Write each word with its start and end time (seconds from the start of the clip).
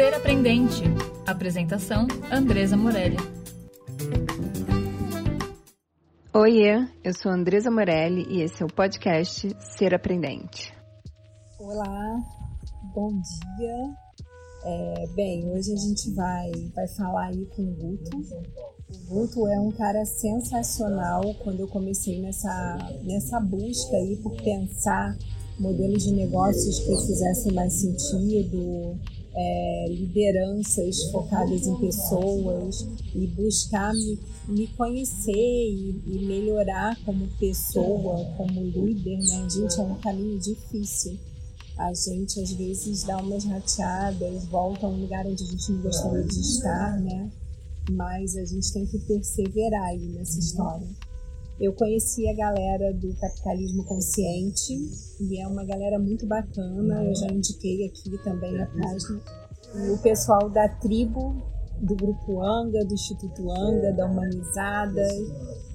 Ser 0.00 0.14
Aprendente. 0.14 0.82
Apresentação: 1.26 2.06
Andresa 2.32 2.74
Morelli. 2.74 3.18
Oiê, 6.32 6.88
eu 7.04 7.12
sou 7.12 7.30
Andresa 7.30 7.70
Morelli 7.70 8.24
e 8.30 8.40
esse 8.40 8.62
é 8.62 8.64
o 8.64 8.72
podcast 8.72 9.54
Ser 9.60 9.94
Aprendente. 9.94 10.72
Olá, 11.58 12.18
bom 12.94 13.10
dia. 13.58 13.94
É, 14.64 15.06
bem, 15.14 15.46
hoje 15.50 15.70
a 15.70 15.76
gente 15.76 16.10
vai, 16.14 16.50
vai 16.74 16.88
falar 16.96 17.26
aí 17.26 17.44
com 17.54 17.60
o 17.60 17.74
Guto. 17.74 18.16
O 18.88 19.14
Guto 19.14 19.46
é 19.48 19.60
um 19.60 19.70
cara 19.70 20.02
sensacional 20.06 21.20
quando 21.44 21.60
eu 21.60 21.68
comecei 21.68 22.22
nessa, 22.22 22.78
nessa 23.02 23.38
busca 23.38 23.94
aí 23.98 24.16
por 24.22 24.34
pensar 24.42 25.14
modelos 25.58 26.04
de 26.04 26.12
negócios 26.12 26.78
que 26.78 27.06
fizessem 27.06 27.52
mais 27.52 27.74
sentido, 27.74 28.98
é, 29.34 29.86
lideranças 29.88 31.04
focadas 31.10 31.66
em 31.66 31.76
pessoas 31.78 32.86
e 33.14 33.26
buscar 33.28 33.92
me, 33.94 34.18
me 34.48 34.66
conhecer 34.68 35.32
e, 35.32 36.02
e, 36.06 36.26
melhorar 36.26 36.96
como 37.04 37.28
pessoa, 37.38 38.24
como 38.36 38.60
líder, 38.60 39.18
né? 39.18 39.48
Gente, 39.48 39.78
é 39.78 39.82
um 39.82 39.94
caminho 39.96 40.38
difícil. 40.38 41.18
A 41.78 41.94
gente 41.94 42.40
às 42.40 42.52
vezes 42.52 43.04
dá 43.04 43.16
umas 43.18 43.44
rateadas, 43.44 44.44
volta 44.46 44.86
a 44.86 44.88
um 44.88 45.00
lugar 45.00 45.26
onde 45.26 45.42
a 45.44 45.46
gente 45.46 45.72
não 45.72 45.82
gostaria 45.82 46.24
de 46.24 46.40
estar, 46.40 47.00
né? 47.00 47.30
Mas 47.90 48.36
a 48.36 48.44
gente 48.44 48.72
tem 48.72 48.84
que 48.86 48.98
perseverar 48.98 49.84
aí 49.84 50.06
nessa 50.08 50.38
história. 50.38 50.86
Eu 51.60 51.74
conheci 51.74 52.26
a 52.26 52.34
galera 52.34 52.90
do 52.94 53.14
Capitalismo 53.16 53.84
Consciente 53.84 54.72
e 55.20 55.38
é 55.38 55.46
uma 55.46 55.62
galera 55.62 55.98
muito 55.98 56.26
bacana. 56.26 57.04
Eu 57.04 57.14
já 57.14 57.26
indiquei 57.26 57.84
aqui 57.84 58.16
também 58.24 58.58
a 58.58 58.66
página. 58.66 59.20
E 59.74 59.90
o 59.90 59.98
pessoal 59.98 60.48
da 60.48 60.66
tribo, 60.80 61.36
do 61.82 61.94
Grupo 61.94 62.42
Anga, 62.42 62.82
do 62.82 62.94
Instituto 62.94 63.50
Anga, 63.50 63.92
da 63.92 64.06
Humanizada. 64.06 65.06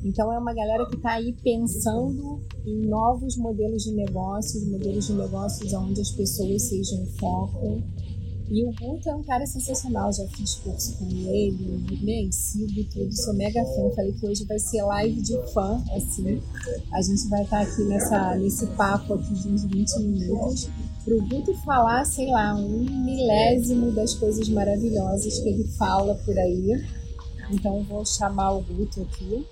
Então 0.03 0.33
é 0.33 0.39
uma 0.39 0.55
galera 0.55 0.87
que 0.87 0.95
está 0.95 1.11
aí 1.11 1.35
pensando 1.43 2.41
em 2.65 2.87
novos 2.87 3.37
modelos 3.37 3.83
de 3.83 3.91
negócios, 3.91 4.67
modelos 4.67 5.05
de 5.05 5.13
negócios 5.13 5.71
onde 5.71 6.01
as 6.01 6.09
pessoas 6.09 6.63
sejam 6.63 7.05
foco 7.19 7.83
e 8.49 8.63
o 8.63 8.71
Guto 8.73 9.09
é 9.09 9.15
um 9.15 9.23
cara 9.23 9.45
sensacional, 9.45 10.13
já 10.13 10.25
fiz 10.27 10.55
curso 10.55 10.97
com 10.97 11.05
ele, 11.05 11.83
bem, 12.03 12.31
sigo 12.31 12.83
tudo, 12.91 13.11
sou 13.11 13.33
mega 13.33 13.63
fã. 13.65 13.89
Falei 13.95 14.11
que 14.13 14.25
hoje 14.25 14.45
vai 14.45 14.59
ser 14.59 14.83
live 14.83 15.21
de 15.21 15.53
fã, 15.53 15.83
assim. 15.95 16.41
A 16.93 17.01
gente 17.01 17.27
vai 17.27 17.43
estar 17.43 17.61
aqui 17.61 17.83
nessa, 17.83 18.35
nesse 18.35 18.67
papo 18.67 19.15
aqui 19.15 19.33
de 19.33 19.47
uns 19.47 19.63
20 19.63 19.99
minutos 19.99 20.69
para 21.03 21.15
o 21.15 21.21
Guto 21.27 21.53
falar, 21.63 22.05
sei 22.05 22.29
lá, 22.29 22.55
um 22.55 22.79
milésimo 22.79 23.91
das 23.91 24.13
coisas 24.13 24.47
maravilhosas 24.49 25.39
que 25.39 25.49
ele 25.49 25.63
fala 25.77 26.15
por 26.25 26.37
aí. 26.37 26.83
Então 27.51 27.83
vou 27.83 28.05
chamar 28.05 28.51
o 28.51 28.61
Guto 28.61 29.01
aqui. 29.01 29.45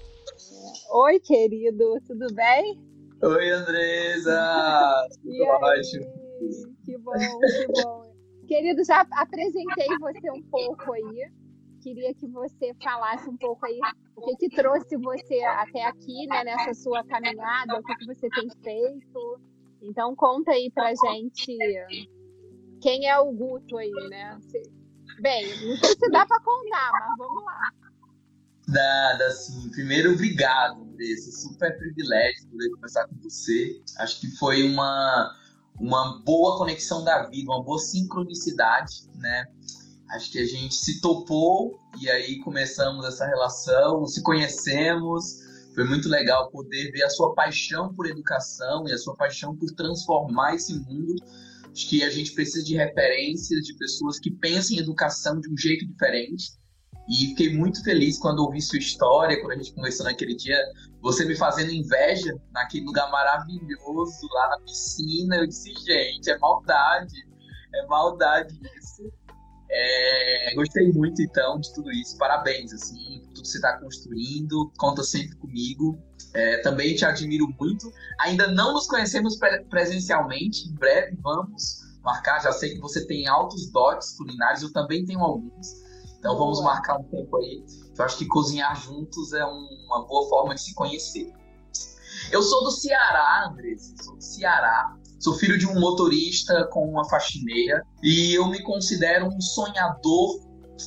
Oi, 0.91 1.19
querido, 1.19 1.99
tudo 2.05 2.27
bem? 2.33 2.80
Oi, 3.23 3.49
Andresa! 3.52 5.08
Tudo 5.23 5.44
ótimo. 5.45 6.05
Que 6.83 6.97
bom, 6.97 7.14
que 7.14 7.81
bom. 7.81 8.03
Querido, 8.47 8.83
já 8.83 9.02
apresentei 9.11 9.88
você 9.99 10.31
um 10.31 10.41
pouco 10.44 10.94
aí. 10.94 11.31
Queria 11.81 12.13
que 12.13 12.27
você 12.27 12.73
falasse 12.81 13.30
um 13.30 13.36
pouco 13.36 13.66
aí 13.66 13.80
o 14.16 14.22
que, 14.22 14.36
que 14.38 14.55
trouxe 14.55 14.95
você 14.97 15.44
até 15.44 15.83
aqui, 15.86 16.27
né, 16.27 16.44
nessa 16.44 16.73
sua 16.73 17.03
caminhada, 17.03 17.77
o 17.77 17.83
que, 17.83 17.95
que 17.95 18.05
você 18.05 18.30
tem 18.30 18.49
feito. 18.64 19.41
Então 19.81 20.16
conta 20.16 20.52
aí 20.52 20.71
pra 20.71 20.94
gente 20.95 21.58
quem 22.81 23.08
é 23.08 23.17
o 23.17 23.31
Guto 23.31 23.77
aí, 23.77 23.91
né? 24.09 24.38
Bem, 25.21 25.45
não 25.67 25.77
sei 25.77 25.89
se 25.89 26.09
dá 26.09 26.25
para 26.25 26.39
contar, 26.41 26.91
mas 26.91 27.17
vamos 27.17 27.44
lá. 27.45 27.71
Nada, 28.67 29.27
assim, 29.27 29.70
primeiro, 29.71 30.14
obrigado, 30.14 30.82
Andressa. 30.82 31.32
Super 31.32 31.77
privilégio 31.77 32.48
poder 32.49 32.70
conversar 32.71 33.08
com 33.08 33.15
você. 33.17 33.82
Acho 33.99 34.21
que 34.21 34.27
foi 34.37 34.64
uma 34.64 35.36
uma 35.80 36.22
boa 36.23 36.58
conexão 36.58 37.04
da 37.04 37.28
vida, 37.28 37.52
uma 37.52 37.64
boa 37.64 37.80
sincronicidade, 37.80 38.94
né? 39.16 39.45
Acho 40.11 40.32
que 40.32 40.39
a 40.39 40.45
gente 40.45 40.76
se 40.76 41.02
topou 41.02 41.80
e 42.00 42.10
aí 42.10 42.39
começamos 42.39 43.06
essa 43.06 43.26
relação, 43.26 44.06
se 44.06 44.22
conhecemos. 44.22 45.42
Foi 45.73 45.86
muito 45.86 46.08
legal 46.08 46.52
poder 46.52 46.92
ver 46.92 47.04
a 47.04 47.10
sua 47.10 47.33
paixão 47.33 47.94
por 47.94 48.06
educação 48.06 48.88
e 48.88 48.92
a 48.92 48.98
sua 48.98 49.16
paixão 49.16 49.56
por 49.56 49.72
transformar 49.72 50.54
esse 50.56 50.73
mundo. 50.73 51.16
Acho 51.72 51.89
que 51.89 52.04
a 52.04 52.10
gente 52.12 52.32
precisa 52.33 52.64
de 52.64 52.76
referências 52.76 53.66
de 53.66 53.76
pessoas 53.76 54.20
que 54.20 54.30
pensem 54.30 54.78
em 54.78 54.82
educação 54.82 55.39
de 55.39 55.52
um 55.52 55.58
jeito 55.58 55.88
diferente 55.88 56.52
e 57.09 57.27
fiquei 57.27 57.55
muito 57.55 57.83
feliz 57.83 58.17
quando 58.17 58.39
ouvi 58.39 58.61
sua 58.61 58.80
história, 58.80 59.39
quando 59.41 59.52
a 59.52 59.55
gente 59.55 59.73
conversou 59.73 60.05
naquele 60.05 60.36
dia, 60.36 60.58
você 61.02 61.25
me 61.25 61.36
fazendo 61.36 61.71
inveja 61.71 62.33
naquele 62.52 62.86
lugar 62.86 63.11
maravilhoso, 63.11 64.27
lá 64.31 64.49
na 64.49 64.59
piscina. 64.59 65.36
Eu 65.36 65.47
disse, 65.47 65.73
gente, 65.86 66.30
é 66.30 66.37
maldade, 66.37 67.15
é 67.75 67.86
maldade 67.87 68.58
isso. 68.77 69.11
É, 69.69 70.53
gostei 70.55 70.91
muito, 70.93 71.21
então, 71.21 71.59
de 71.59 71.73
tudo 71.73 71.91
isso. 71.91 72.17
Parabéns, 72.17 72.71
assim, 72.71 73.21
tudo 73.27 73.41
que 73.41 73.47
você 73.47 73.58
está 73.58 73.77
construindo. 73.80 74.71
Conta 74.77 75.03
sempre 75.03 75.35
comigo. 75.37 75.99
É, 76.33 76.59
também 76.61 76.95
te 76.95 77.03
admiro 77.03 77.47
muito. 77.59 77.91
Ainda 78.21 78.47
não 78.47 78.73
nos 78.73 78.87
conhecemos 78.87 79.37
presencialmente. 79.70 80.70
Em 80.70 80.73
breve 80.75 81.17
vamos 81.21 81.81
marcar. 82.02 82.41
Já 82.41 82.52
sei 82.52 82.75
que 82.75 82.80
você 82.80 83.05
tem 83.05 83.27
altos 83.27 83.70
dotes 83.71 84.15
culinários. 84.15 84.61
Eu 84.61 84.71
também 84.71 85.05
tenho 85.05 85.20
alguns. 85.20 85.83
Então 86.23 86.38
vamos 86.38 86.61
marcar 86.61 86.98
um 86.98 87.04
tempo 87.04 87.36
aí. 87.36 87.66
Eu 87.98 88.06
acho 88.06 88.17
que 88.17 88.26
cozinhar 88.26 88.82
juntos 88.82 89.34
é 89.34 89.45
um, 89.45 89.67
uma 89.88 90.08
boa 90.08 90.30
forma 90.30 90.56
de 90.56 90.61
se 90.61 90.73
conhecer. 90.73 91.30
Eu 92.32 92.42
sou 92.42 92.64
do 92.64 92.72
Ceará, 92.72 93.50
Andrés. 93.50 93.94
Sou 94.02 94.16
do 94.16 94.23
Ceará. 94.23 94.95
Sou 95.20 95.33
filho 95.33 95.58
de 95.58 95.67
um 95.67 95.78
motorista 95.78 96.66
com 96.72 96.88
uma 96.88 97.04
faxineira 97.10 97.83
e 98.02 98.33
eu 98.33 98.48
me 98.48 98.64
considero 98.64 99.28
um 99.28 99.42
sonhador 99.42 100.39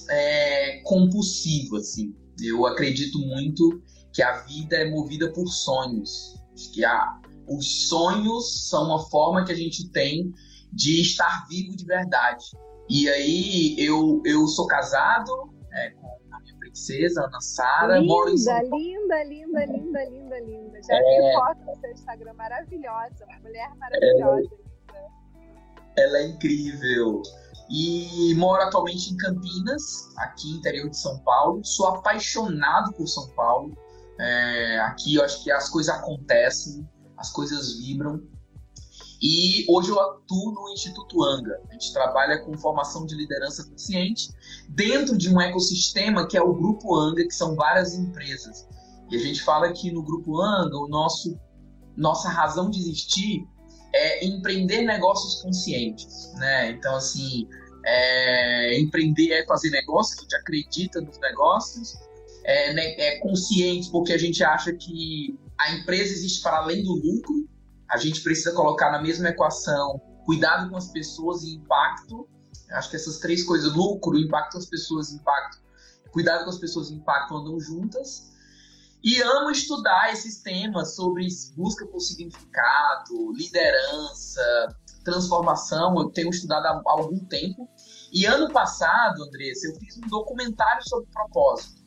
é, 0.08 0.80
compulsivo, 0.84 1.76
assim. 1.76 2.16
Eu 2.40 2.64
acredito 2.64 3.18
muito 3.18 3.82
que 4.14 4.22
a 4.22 4.38
vida 4.38 4.76
é 4.76 4.88
movida 4.88 5.30
por 5.34 5.46
sonhos. 5.48 6.34
Que 6.72 6.82
a, 6.82 7.20
os 7.46 7.88
sonhos 7.88 8.70
são 8.70 8.86
uma 8.86 9.06
forma 9.10 9.44
que 9.44 9.52
a 9.52 9.56
gente 9.56 9.86
tem 9.90 10.32
de 10.72 11.02
estar 11.02 11.46
vivo 11.46 11.76
de 11.76 11.84
verdade. 11.84 12.46
E 12.88 13.08
aí 13.08 13.76
eu, 13.78 14.22
eu 14.24 14.46
sou 14.46 14.66
casado 14.66 15.50
é, 15.72 15.90
com 15.90 16.06
a 16.32 16.40
minha 16.40 16.58
princesa, 16.58 17.24
Ana 17.24 17.40
Sara. 17.40 17.98
Linda, 17.98 18.62
linda, 18.62 19.24
linda, 19.24 19.64
linda, 19.66 20.04
linda, 20.04 20.40
linda. 20.40 20.80
Já 20.82 20.94
é... 20.94 21.00
vi 21.00 21.34
foto 21.34 21.58
no 21.66 21.80
seu 21.80 21.90
Instagram 21.90 22.34
maravilhosa, 22.34 23.24
uma 23.28 23.38
mulher 23.40 23.74
maravilhosa. 23.76 24.50
É... 24.94 26.02
Ela 26.02 26.18
é 26.18 26.26
incrível. 26.28 27.22
E 27.68 28.34
moro 28.36 28.62
atualmente 28.62 29.12
em 29.12 29.16
Campinas, 29.16 30.14
aqui 30.18 30.52
interior 30.52 30.88
de 30.88 30.96
São 30.96 31.18
Paulo. 31.20 31.64
Sou 31.64 31.88
apaixonado 31.88 32.92
por 32.92 33.06
São 33.08 33.28
Paulo. 33.30 33.76
É, 34.18 34.78
aqui 34.80 35.16
eu 35.16 35.24
acho 35.24 35.42
que 35.42 35.50
as 35.50 35.68
coisas 35.68 35.94
acontecem, 35.94 36.88
as 37.16 37.30
coisas 37.32 37.78
vibram. 37.78 38.22
E 39.22 39.64
hoje 39.68 39.90
eu 39.90 40.00
atuo 40.00 40.52
no 40.52 40.72
Instituto 40.72 41.22
Anga. 41.22 41.60
A 41.68 41.72
gente 41.72 41.92
trabalha 41.92 42.38
com 42.44 42.56
formação 42.58 43.06
de 43.06 43.14
liderança 43.14 43.64
consciente 43.64 44.28
dentro 44.68 45.16
de 45.16 45.32
um 45.32 45.40
ecossistema 45.40 46.26
que 46.28 46.36
é 46.36 46.42
o 46.42 46.52
Grupo 46.52 46.94
Anga, 46.94 47.24
que 47.24 47.34
são 47.34 47.54
várias 47.54 47.94
empresas. 47.94 48.66
E 49.10 49.16
a 49.16 49.18
gente 49.18 49.42
fala 49.42 49.72
que 49.72 49.90
no 49.90 50.02
Grupo 50.02 50.40
Anga, 50.40 50.76
o 50.76 50.88
nosso, 50.88 51.38
nossa 51.96 52.28
razão 52.28 52.70
de 52.70 52.78
existir 52.80 53.46
é 53.94 54.26
empreender 54.26 54.82
negócios 54.82 55.40
conscientes. 55.42 56.32
Né? 56.34 56.72
Então, 56.72 56.96
assim, 56.96 57.48
é, 57.86 58.78
empreender 58.78 59.32
é 59.32 59.46
fazer 59.46 59.70
negócios, 59.70 60.18
a 60.18 60.22
gente 60.22 60.36
acredita 60.36 61.00
nos 61.00 61.18
negócios, 61.18 61.96
é, 62.44 62.72
né, 62.74 62.82
é 62.98 63.18
consciente 63.18 63.90
porque 63.90 64.12
a 64.12 64.18
gente 64.18 64.42
acha 64.44 64.72
que 64.72 65.38
a 65.58 65.74
empresa 65.74 66.12
existe 66.12 66.42
para 66.42 66.58
além 66.58 66.82
do 66.82 66.92
lucro 66.92 67.48
a 67.90 67.96
gente 67.96 68.22
precisa 68.22 68.52
colocar 68.52 68.90
na 68.90 69.00
mesma 69.00 69.28
equação 69.28 70.00
cuidado 70.26 70.68
com 70.68 70.76
as 70.76 70.88
pessoas 70.88 71.44
e 71.44 71.54
impacto. 71.54 72.28
Acho 72.72 72.90
que 72.90 72.96
essas 72.96 73.18
três 73.18 73.44
coisas, 73.44 73.72
lucro, 73.72 74.18
impacto 74.18 74.54
das 74.54 74.66
pessoas, 74.66 75.12
impacto, 75.12 75.62
cuidado 76.10 76.44
com 76.44 76.50
as 76.50 76.58
pessoas 76.58 76.90
e 76.90 76.94
impacto 76.94 77.36
andam 77.36 77.58
juntas. 77.60 78.32
E 79.04 79.22
amo 79.22 79.50
estudar 79.50 80.12
esses 80.12 80.42
temas 80.42 80.96
sobre 80.96 81.28
busca 81.56 81.86
por 81.86 82.00
significado, 82.00 83.32
liderança, 83.34 84.76
transformação. 85.04 85.96
Eu 85.96 86.10
tenho 86.10 86.30
estudado 86.30 86.66
há 86.66 86.82
algum 86.86 87.24
tempo. 87.26 87.68
E 88.12 88.26
ano 88.26 88.52
passado, 88.52 89.22
Andressa, 89.22 89.68
eu 89.68 89.76
fiz 89.76 89.96
um 89.98 90.08
documentário 90.08 90.82
sobre 90.88 91.08
propósito. 91.12 91.86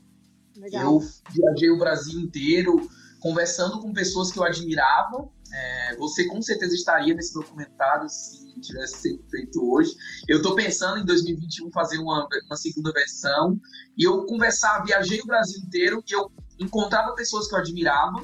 Legal. 0.55 0.83
Eu 0.83 0.99
viajei 1.31 1.69
o 1.69 1.77
Brasil 1.77 2.19
inteiro 2.21 2.89
conversando 3.19 3.81
com 3.81 3.91
pessoas 3.91 4.31
que 4.31 4.39
eu 4.39 4.43
admirava 4.43 5.27
É, 5.51 5.95
você 5.97 6.27
com 6.27 6.41
certeza 6.41 6.75
estaria 6.75 7.13
nesse 7.13 7.33
documentário 7.33 8.07
se 8.07 8.59
tivesse 8.61 9.01
sido 9.01 9.23
feito 9.29 9.71
hoje. 9.71 9.95
Eu 10.27 10.37
estou 10.37 10.55
pensando 10.55 10.99
em 10.99 11.05
2021 11.05 11.71
fazer 11.71 11.97
uma, 11.97 12.27
uma 12.45 12.55
segunda 12.55 12.91
versão 12.91 13.59
e 13.97 14.03
eu 14.03 14.25
conversar, 14.25 14.83
viajei 14.83 15.19
o 15.21 15.25
Brasil 15.25 15.59
inteiro 15.59 16.03
e 16.07 16.13
eu 16.13 16.31
encontrava 16.59 17.15
pessoas 17.15 17.47
que 17.47 17.55
eu 17.55 17.59
admirava 17.59 18.21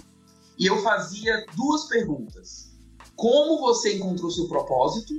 e 0.57 0.66
eu 0.66 0.81
fazia 0.81 1.45
duas 1.56 1.86
perguntas: 1.86 2.72
como 3.16 3.60
você 3.60 3.95
encontrou 3.95 4.30
seu 4.30 4.48
propósito 4.48 5.13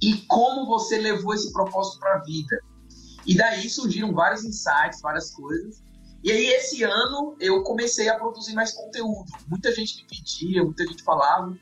e 0.00 0.18
como 0.28 0.66
você 0.66 0.98
levou 0.98 1.34
esse 1.34 1.52
propósito 1.52 1.98
para 1.98 2.16
a 2.16 2.22
vida? 2.22 2.58
E 3.26 3.36
daí 3.36 3.68
surgiram 3.68 4.12
vários 4.14 4.44
insights, 4.44 5.00
várias 5.02 5.30
coisas. 5.32 5.82
E 6.28 6.30
aí, 6.30 6.46
esse 6.48 6.84
ano, 6.84 7.34
eu 7.40 7.62
comecei 7.62 8.06
a 8.06 8.14
produzir 8.14 8.52
mais 8.52 8.72
conteúdo. 8.72 9.32
Muita 9.46 9.74
gente 9.74 9.96
me 9.96 10.06
pedia, 10.06 10.62
muita 10.62 10.84
gente 10.84 11.02
falava. 11.02 11.56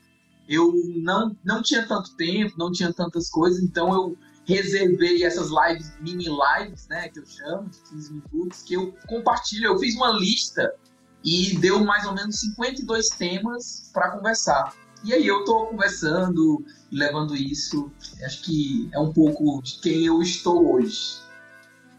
Eu 0.49 0.73
não, 0.97 1.37
não 1.45 1.63
tinha 1.63 1.87
tanto 1.87 2.17
tempo, 2.17 2.59
não 2.59 2.73
tinha 2.73 2.93
tantas 2.93 3.31
coisas, 3.31 3.63
então 3.63 3.95
eu 3.95 4.19
reservei 4.45 5.23
essas 5.23 5.51
lives, 5.51 5.93
mini 6.01 6.25
lives, 6.25 6.89
né, 6.89 7.09
que 7.09 7.21
eu 7.21 7.27
chamo, 7.27 7.71
de 7.71 7.79
15 7.79 8.13
minutos, 8.13 8.63
que 8.63 8.75
eu 8.75 8.93
compartilho. 9.07 9.67
Eu 9.67 9.79
fiz 9.79 9.95
uma 9.95 10.11
lista 10.11 10.75
e 11.23 11.57
deu 11.59 11.85
mais 11.85 12.05
ou 12.05 12.13
menos 12.13 12.41
52 12.41 13.11
temas 13.11 13.89
para 13.95 14.11
conversar. 14.11 14.75
E 15.05 15.15
aí 15.15 15.25
eu 15.25 15.45
tô 15.45 15.67
conversando 15.67 16.67
e 16.91 16.97
levando 16.97 17.37
isso. 17.37 17.89
Acho 18.25 18.43
que 18.43 18.91
é 18.93 18.99
um 18.99 19.13
pouco 19.13 19.63
de 19.63 19.79
quem 19.79 20.07
eu 20.07 20.21
estou 20.21 20.75
hoje. 20.75 21.25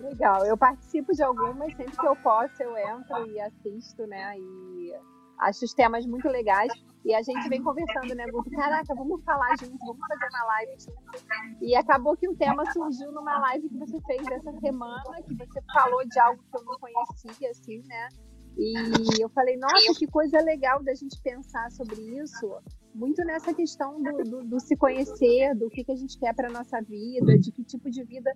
Legal, 0.07 0.45
eu 0.45 0.57
participo 0.57 1.11
de 1.11 1.21
algumas, 1.21 1.75
sempre 1.75 1.97
que 1.97 2.07
eu 2.07 2.15
posso 2.17 2.63
eu 2.63 2.77
entro 2.77 3.27
e 3.29 3.39
assisto, 3.41 4.07
né? 4.07 4.37
E 4.37 4.95
acho 5.39 5.65
os 5.65 5.73
temas 5.73 6.05
muito 6.05 6.27
legais. 6.29 6.71
E 7.03 7.13
a 7.13 7.21
gente 7.21 7.47
vem 7.49 7.61
conversando, 7.61 8.15
né, 8.15 8.25
Guto? 8.31 8.49
Caraca, 8.51 8.95
vamos 8.95 9.23
falar 9.23 9.55
junto, 9.59 9.77
vamos 9.79 10.07
fazer 10.07 10.27
uma 10.29 10.45
live 10.45 10.71
junto. 10.79 11.61
E 11.61 11.75
acabou 11.75 12.15
que 12.15 12.27
o 12.27 12.35
tema 12.35 12.69
surgiu 12.71 13.11
numa 13.11 13.37
live 13.39 13.69
que 13.69 13.77
você 13.77 13.99
fez 14.01 14.25
essa 14.27 14.51
semana, 14.59 15.21
que 15.25 15.35
você 15.35 15.61
falou 15.73 16.05
de 16.05 16.19
algo 16.19 16.41
que 16.41 16.57
eu 16.57 16.63
não 16.63 16.79
conhecia, 16.79 17.51
assim, 17.51 17.81
né? 17.87 18.09
E 18.57 19.21
eu 19.21 19.29
falei, 19.29 19.55
nossa, 19.57 19.93
que 19.97 20.07
coisa 20.07 20.41
legal 20.41 20.81
da 20.83 20.93
gente 20.95 21.21
pensar 21.21 21.69
sobre 21.71 22.01
isso. 22.19 22.51
Muito 22.93 23.23
nessa 23.23 23.53
questão 23.53 24.01
do, 24.01 24.23
do, 24.23 24.43
do 24.43 24.59
se 24.59 24.75
conhecer, 24.75 25.53
do 25.53 25.69
que, 25.69 25.83
que 25.83 25.91
a 25.91 25.95
gente 25.95 26.17
quer 26.17 26.33
para 26.33 26.49
nossa 26.49 26.81
vida, 26.81 27.37
de 27.37 27.51
que 27.51 27.63
tipo 27.63 27.89
de 27.91 28.03
vida 28.03 28.33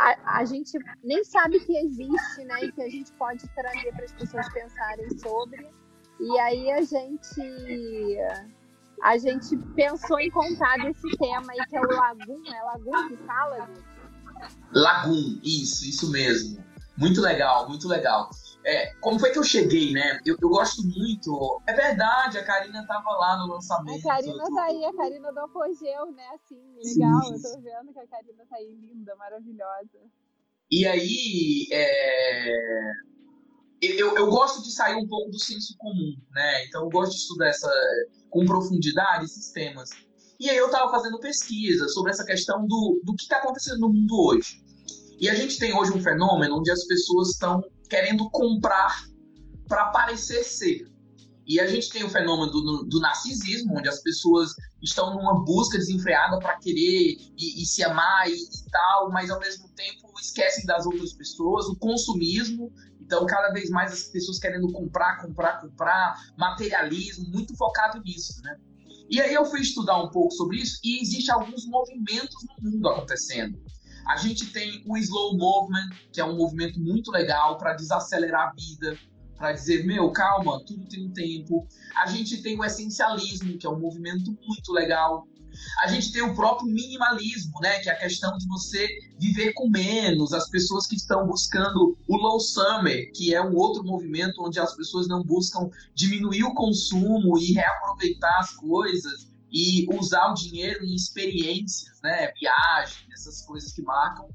a, 0.00 0.38
a, 0.38 0.44
gente 0.44 0.78
nem 1.04 1.22
sabe 1.24 1.60
que 1.60 1.76
existe, 1.76 2.44
né? 2.44 2.64
E 2.64 2.72
que 2.72 2.82
a 2.82 2.88
gente 2.88 3.12
pode 3.12 3.46
trazer 3.48 3.92
para 3.92 4.04
as 4.04 4.12
pessoas 4.12 4.48
pensarem 4.52 5.18
sobre. 5.18 5.68
E 6.18 6.38
aí 6.38 6.70
a 6.72 6.82
gente 6.82 8.18
a 9.02 9.16
gente 9.18 9.56
pensou 9.74 10.18
em 10.20 10.30
contar 10.30 10.76
desse 10.78 11.08
tema 11.16 11.52
aí 11.52 11.66
que 11.68 11.76
é 11.76 11.80
o 11.80 11.86
Lagum, 11.86 12.42
é 12.46 12.62
Lagum 12.62 13.08
que 13.08 13.16
fala? 13.24 13.70
Lagum, 14.72 15.40
isso, 15.42 15.84
isso 15.84 16.10
mesmo. 16.10 16.62
Muito 16.96 17.20
legal, 17.20 17.68
muito 17.68 17.88
legal. 17.88 18.30
É, 18.64 18.94
como 18.96 19.18
foi 19.18 19.30
que 19.30 19.38
eu 19.38 19.44
cheguei, 19.44 19.92
né? 19.92 20.20
Eu, 20.24 20.36
eu, 20.40 20.48
gosto 20.48 20.82
muito. 20.82 21.62
É 21.66 21.72
verdade, 21.72 22.38
a 22.38 22.44
Karina 22.44 22.86
tava 22.86 23.10
lá 23.12 23.38
no 23.38 23.54
lançamento. 23.54 24.06
A 24.06 24.14
Karina 24.14 24.44
tá 24.54 24.64
aí, 24.64 24.84
a 24.84 24.92
Karina 24.92 25.32
do 25.32 25.40
Apogeu, 25.40 26.12
né? 26.12 26.28
Assim, 26.34 26.60
legal. 26.76 27.22
Sim. 27.22 27.34
Eu 27.34 27.42
tô 27.42 27.60
vendo 27.60 27.92
que 27.92 27.98
a 27.98 28.06
Karina 28.06 28.44
tá 28.48 28.56
aí 28.56 28.74
linda, 28.74 29.16
maravilhosa. 29.16 29.98
E 30.70 30.86
aí, 30.86 31.68
é... 31.72 32.92
eu, 33.80 34.14
eu 34.14 34.30
gosto 34.30 34.62
de 34.62 34.72
sair 34.72 34.94
um 34.94 35.08
pouco 35.08 35.30
do 35.30 35.38
senso 35.38 35.74
comum, 35.78 36.14
né? 36.32 36.66
Então 36.66 36.82
eu 36.82 36.90
gosto 36.90 37.12
de 37.12 37.18
estudar 37.18 37.48
essa, 37.48 37.70
com 38.28 38.44
profundidade 38.44 39.24
esses 39.24 39.50
temas. 39.52 39.88
E 40.38 40.48
aí 40.50 40.56
eu 40.56 40.70
tava 40.70 40.90
fazendo 40.90 41.18
pesquisa 41.18 41.88
sobre 41.88 42.12
essa 42.12 42.24
questão 42.24 42.66
do, 42.66 43.00
do 43.04 43.14
que 43.14 43.22
está 43.22 43.38
acontecendo 43.38 43.80
no 43.80 43.92
mundo 43.92 44.14
hoje. 44.26 44.62
E 45.18 45.28
a 45.28 45.34
gente 45.34 45.58
tem 45.58 45.76
hoje 45.76 45.92
um 45.92 46.02
fenômeno 46.02 46.58
onde 46.58 46.70
as 46.70 46.86
pessoas 46.86 47.30
estão 47.30 47.62
querendo 47.90 48.30
comprar 48.30 49.04
para 49.68 49.90
parecer 49.90 50.44
ser. 50.44 50.88
E 51.46 51.58
a 51.58 51.66
gente 51.66 51.90
tem 51.90 52.04
o 52.04 52.08
fenômeno 52.08 52.52
do, 52.52 52.84
do, 52.84 53.00
narcisismo, 53.00 53.76
onde 53.76 53.88
as 53.88 54.00
pessoas 54.00 54.52
estão 54.80 55.12
numa 55.12 55.44
busca 55.44 55.76
desenfreada 55.76 56.38
para 56.38 56.56
querer 56.58 57.16
e, 57.36 57.62
e, 57.62 57.66
se 57.66 57.82
amar 57.82 58.30
e, 58.30 58.34
e, 58.34 58.70
tal, 58.70 59.10
mas 59.10 59.30
ao 59.30 59.40
mesmo 59.40 59.68
tempo 59.70 60.12
esquecem 60.20 60.64
das 60.64 60.86
outras 60.86 61.12
pessoas, 61.12 61.66
o 61.66 61.76
consumismo. 61.76 62.72
Então, 63.00 63.26
cada 63.26 63.50
vez 63.50 63.68
mais 63.68 63.92
as 63.92 64.04
pessoas 64.04 64.38
querendo 64.38 64.70
comprar, 64.70 65.20
comprar, 65.20 65.60
comprar, 65.60 66.14
materialismo, 66.38 67.28
muito 67.28 67.56
focado 67.56 68.00
nisso, 68.04 68.40
né? 68.42 68.56
E 69.10 69.20
aí 69.20 69.34
eu 69.34 69.44
fui 69.44 69.60
estudar 69.60 70.00
um 70.00 70.08
pouco 70.08 70.32
sobre 70.32 70.58
isso 70.58 70.78
e 70.84 71.02
existe 71.02 71.32
alguns 71.32 71.66
movimentos 71.66 72.36
no 72.44 72.70
mundo 72.70 72.88
acontecendo. 72.90 73.60
A 74.06 74.16
gente 74.16 74.52
tem 74.52 74.82
o 74.86 74.96
slow 74.96 75.36
movement, 75.36 75.90
que 76.12 76.20
é 76.20 76.24
um 76.24 76.36
movimento 76.36 76.80
muito 76.80 77.10
legal 77.10 77.58
para 77.58 77.74
desacelerar 77.74 78.48
a 78.48 78.52
vida, 78.52 78.98
para 79.36 79.52
dizer, 79.52 79.86
meu, 79.86 80.10
calma, 80.12 80.62
tudo 80.66 80.86
tem 80.86 81.06
um 81.06 81.12
tempo. 81.12 81.66
A 81.96 82.06
gente 82.06 82.42
tem 82.42 82.58
o 82.58 82.64
essencialismo, 82.64 83.56
que 83.56 83.66
é 83.66 83.70
um 83.70 83.80
movimento 83.80 84.36
muito 84.46 84.72
legal. 84.72 85.26
A 85.82 85.88
gente 85.88 86.12
tem 86.12 86.22
o 86.22 86.34
próprio 86.34 86.70
minimalismo, 86.70 87.58
né, 87.60 87.80
que 87.80 87.88
é 87.88 87.92
a 87.92 87.98
questão 87.98 88.36
de 88.36 88.46
você 88.46 88.86
viver 89.18 89.52
com 89.54 89.68
menos, 89.68 90.32
as 90.32 90.48
pessoas 90.48 90.86
que 90.86 90.94
estão 90.94 91.26
buscando 91.26 91.96
o 92.08 92.16
low 92.16 92.38
summer, 92.38 93.10
que 93.12 93.34
é 93.34 93.42
um 93.42 93.56
outro 93.56 93.82
movimento 93.82 94.42
onde 94.42 94.60
as 94.60 94.76
pessoas 94.76 95.08
não 95.08 95.24
buscam 95.24 95.68
diminuir 95.94 96.44
o 96.44 96.54
consumo 96.54 97.38
e 97.38 97.52
reaproveitar 97.52 98.38
as 98.38 98.52
coisas 98.52 99.30
e 99.52 99.86
usar 99.94 100.30
o 100.30 100.34
dinheiro 100.34 100.84
em 100.84 100.94
experiências, 100.94 102.00
né? 102.02 102.32
Viagem, 102.38 103.06
essas 103.12 103.42
coisas 103.42 103.72
que 103.72 103.82
marcam. 103.82 104.28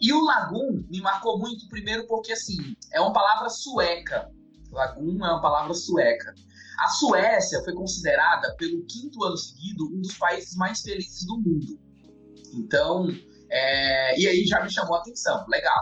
E 0.00 0.12
o 0.12 0.22
Lagoon 0.22 0.84
me 0.88 1.00
marcou 1.00 1.38
muito, 1.38 1.68
primeiro, 1.68 2.06
porque 2.06 2.32
assim, 2.32 2.76
é 2.92 3.00
uma 3.00 3.12
palavra 3.12 3.48
sueca. 3.48 4.30
Lagoon 4.70 5.24
é 5.24 5.30
uma 5.32 5.40
palavra 5.40 5.74
sueca. 5.74 6.34
A 6.78 6.88
Suécia 6.88 7.60
foi 7.64 7.74
considerada, 7.74 8.54
pelo 8.56 8.84
quinto 8.84 9.24
ano 9.24 9.36
seguido, 9.36 9.86
um 9.92 10.00
dos 10.00 10.16
países 10.16 10.54
mais 10.54 10.80
felizes 10.80 11.26
do 11.26 11.36
mundo. 11.38 11.80
Então, 12.54 13.08
é... 13.50 14.18
e 14.20 14.26
aí 14.26 14.44
já 14.44 14.62
me 14.62 14.70
chamou 14.70 14.96
a 14.96 15.00
atenção. 15.00 15.44
Legal. 15.48 15.78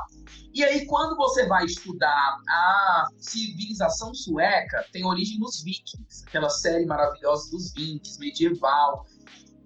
E 0.55 0.65
aí, 0.65 0.87
quando 0.87 1.17
você 1.17 1.47
vai 1.47 1.67
estudar 1.67 2.39
a 2.49 3.09
civilização 3.19 4.15
sueca, 4.15 4.87
tem 4.91 5.05
origem 5.05 5.39
nos 5.39 5.63
vikings, 5.63 6.25
aquela 6.27 6.49
série 6.49 6.87
maravilhosa 6.87 7.51
dos 7.51 7.75
vikings, 7.75 8.19
medieval. 8.19 9.05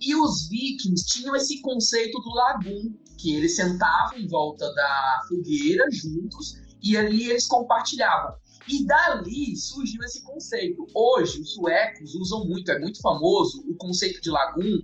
E 0.01 0.17
os 0.17 0.49
vikings 0.49 1.07
tinham 1.07 1.37
esse 1.37 1.61
conceito 1.61 2.19
do 2.21 2.31
lagoon, 2.31 2.93
que 3.19 3.37
eles 3.37 3.55
sentavam 3.55 4.19
em 4.19 4.27
volta 4.27 4.73
da 4.75 5.21
fogueira 5.29 5.85
juntos 5.93 6.57
e 6.83 6.97
ali 6.97 7.31
eles 7.31 7.47
compartilhavam. 7.47 8.35
E 8.67 8.85
dali 8.85 9.57
surgiu 9.57 10.03
esse 10.03 10.23
conceito. 10.23 10.87
Hoje, 10.95 11.41
os 11.41 11.55
suecos 11.55 12.15
usam 12.15 12.47
muito, 12.47 12.71
é 12.71 12.79
muito 12.79 13.01
famoso, 13.01 13.63
o 13.69 13.77
conceito 13.77 14.21
de 14.21 14.31
lagoon 14.31 14.81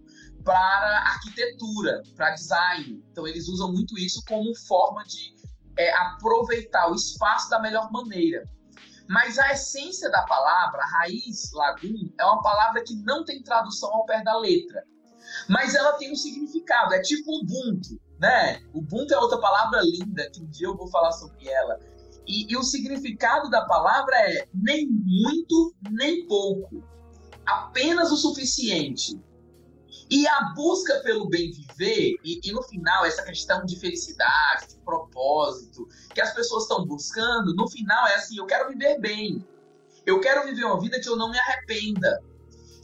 para 0.46 0.98
arquitetura, 1.00 2.02
para 2.14 2.30
design. 2.30 3.04
Então, 3.10 3.26
eles 3.26 3.48
usam 3.48 3.72
muito 3.72 3.98
isso 3.98 4.22
como 4.28 4.54
forma 4.54 5.02
de 5.02 5.34
é, 5.76 5.92
aproveitar 5.92 6.88
o 6.88 6.94
espaço 6.94 7.50
da 7.50 7.60
melhor 7.60 7.90
maneira. 7.90 8.48
Mas 9.08 9.38
a 9.40 9.52
essência 9.52 10.08
da 10.08 10.22
palavra, 10.22 10.80
a 10.80 10.86
raiz 10.98 11.50
lagoon, 11.52 12.12
é 12.18 12.24
uma 12.24 12.40
palavra 12.42 12.82
que 12.84 12.94
não 13.02 13.24
tem 13.24 13.42
tradução 13.42 13.92
ao 13.92 14.06
pé 14.06 14.22
da 14.22 14.38
letra. 14.38 14.84
Mas 15.48 15.74
ela 15.74 15.94
tem 15.94 16.12
um 16.12 16.16
significado, 16.16 16.94
é 16.94 17.02
tipo 17.02 17.40
Ubuntu, 17.40 18.00
né? 18.20 18.62
Ubuntu 18.72 19.14
é 19.14 19.18
outra 19.18 19.40
palavra 19.40 19.80
linda, 19.82 20.30
que 20.30 20.40
um 20.40 20.46
dia 20.46 20.68
eu 20.68 20.76
vou 20.76 20.88
falar 20.88 21.10
sobre 21.10 21.48
ela. 21.48 21.80
E, 22.24 22.52
e 22.52 22.56
o 22.56 22.62
significado 22.62 23.50
da 23.50 23.64
palavra 23.66 24.14
é 24.16 24.46
nem 24.54 24.88
muito, 24.88 25.74
nem 25.90 26.24
pouco. 26.28 26.84
Apenas 27.44 28.12
o 28.12 28.16
suficiente. 28.16 29.20
E 30.08 30.26
a 30.28 30.52
busca 30.54 31.00
pelo 31.00 31.28
bem 31.28 31.50
viver, 31.50 32.14
e, 32.24 32.40
e, 32.44 32.52
no 32.52 32.62
final, 32.62 33.04
essa 33.04 33.24
questão 33.24 33.64
de 33.64 33.78
felicidade, 33.78 34.68
de 34.68 34.76
propósito, 34.84 35.88
que 36.14 36.20
as 36.20 36.32
pessoas 36.32 36.62
estão 36.62 36.86
buscando, 36.86 37.54
no 37.54 37.68
final 37.68 38.06
é 38.06 38.14
assim: 38.14 38.38
eu 38.38 38.46
quero 38.46 38.68
viver 38.68 39.00
bem. 39.00 39.44
Eu 40.04 40.20
quero 40.20 40.44
viver 40.44 40.64
uma 40.64 40.80
vida 40.80 41.00
que 41.00 41.08
eu 41.08 41.16
não 41.16 41.30
me 41.30 41.38
arrependa. 41.38 42.22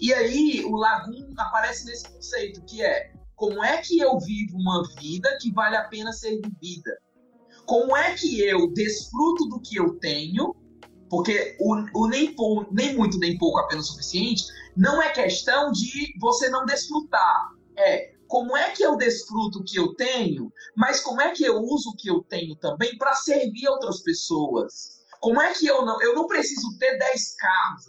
E 0.01 0.13
aí 0.13 0.65
o 0.65 0.75
Lagum 0.75 1.33
aparece 1.39 1.87
nesse 1.87 2.09
conceito, 2.09 2.61
que 2.65 2.83
é 2.83 3.13
como 3.37 3.63
é 3.63 3.79
que 3.79 3.99
eu 3.99 4.19
vivo 4.19 4.57
uma 4.57 4.83
vida 5.01 5.37
que 5.41 5.53
vale 5.53 5.77
a 5.77 5.85
pena 5.85 6.13
ser 6.13 6.41
vivida? 6.41 6.99
Como 7.67 7.97
é 7.97 8.15
que 8.15 8.41
eu 8.41 8.73
desfruto 8.73 9.47
do 9.49 9.61
que 9.61 9.77
eu 9.77 9.95
tenho 10.01 10.55
porque 11.13 11.55
o, 11.61 11.75
o 11.95 12.09
nem, 12.09 12.35
pou, 12.35 12.67
nem 12.73 12.97
muito 12.97 13.19
nem 13.19 13.37
pouco 13.37 13.59
apenas 13.59 13.85
o 13.85 13.93
suficiente 13.93 14.45
não 14.75 15.03
é 15.03 15.11
questão 15.11 15.71
de 15.71 16.19
você 16.19 16.49
não 16.49 16.65
desfrutar. 16.65 17.51
É 17.77 18.15
como 18.27 18.57
é 18.57 18.71
que 18.71 18.83
eu 18.83 18.97
desfruto 18.97 19.59
o 19.59 19.63
que 19.63 19.79
eu 19.79 19.95
tenho, 19.95 20.51
mas 20.75 21.01
como 21.01 21.21
é 21.21 21.33
que 21.33 21.45
eu 21.45 21.59
uso 21.59 21.91
o 21.91 21.97
que 21.97 22.09
eu 22.09 22.23
tenho 22.23 22.57
também 22.57 22.97
para 22.97 23.15
servir 23.15 23.69
outras 23.69 24.01
pessoas? 24.03 25.03
Como 25.21 25.39
é 25.39 25.53
que 25.53 25.67
eu 25.67 25.85
não. 25.85 26.01
Eu 26.01 26.15
não 26.15 26.27
preciso 26.27 26.79
ter 26.79 26.97
10 26.97 27.37
carros, 27.37 27.85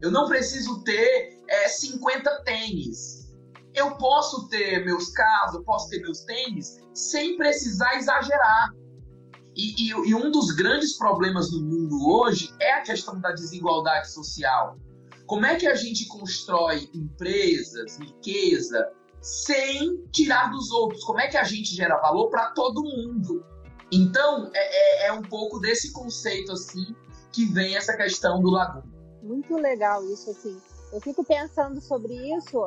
Eu 0.00 0.10
não 0.10 0.26
preciso 0.26 0.82
ter 0.84 1.38
é, 1.46 1.68
50 1.68 2.44
tênis. 2.44 3.30
Eu 3.74 3.98
posso 3.98 4.48
ter 4.48 4.82
meus 4.86 5.10
carros, 5.10 5.54
eu 5.54 5.64
posso 5.64 5.90
ter 5.90 6.00
meus 6.00 6.20
tênis 6.20 6.78
sem 6.94 7.36
precisar 7.36 7.94
exagerar. 7.96 8.70
E, 9.54 9.88
e, 9.88 9.90
e, 9.90 10.14
um 10.14 10.30
dos 10.30 10.50
grandes 10.52 10.96
problemas 10.96 11.52
no 11.52 11.60
mundo 11.60 12.08
hoje 12.08 12.54
é 12.58 12.72
a 12.72 12.80
questão 12.80 13.20
da 13.20 13.32
desigualdade 13.32 14.10
social. 14.10 14.78
Como 15.26 15.44
é 15.44 15.56
que 15.56 15.66
a 15.66 15.74
gente 15.74 16.06
constrói 16.06 16.88
empresas, 16.94 17.98
riqueza, 17.98 18.90
sem 19.20 20.04
tirar 20.10 20.50
dos 20.50 20.70
outros? 20.70 21.04
Como 21.04 21.20
é 21.20 21.28
que 21.28 21.36
a 21.36 21.44
gente 21.44 21.74
gera 21.74 21.98
valor 21.98 22.28
para 22.30 22.50
todo 22.52 22.82
mundo? 22.82 23.44
Então, 23.92 24.50
é, 24.54 25.04
é, 25.04 25.06
é, 25.08 25.12
um 25.12 25.22
pouco 25.22 25.58
desse 25.58 25.92
conceito 25.92 26.52
assim 26.52 26.94
que 27.30 27.44
vem 27.44 27.76
essa 27.76 27.94
questão 27.96 28.40
do 28.40 28.50
lagoon. 28.50 28.82
Muito 29.22 29.54
legal 29.56 30.02
isso, 30.06 30.30
assim. 30.30 30.58
Eu 30.92 31.00
fico 31.00 31.22
pensando 31.24 31.80
sobre 31.80 32.14
isso 32.34 32.58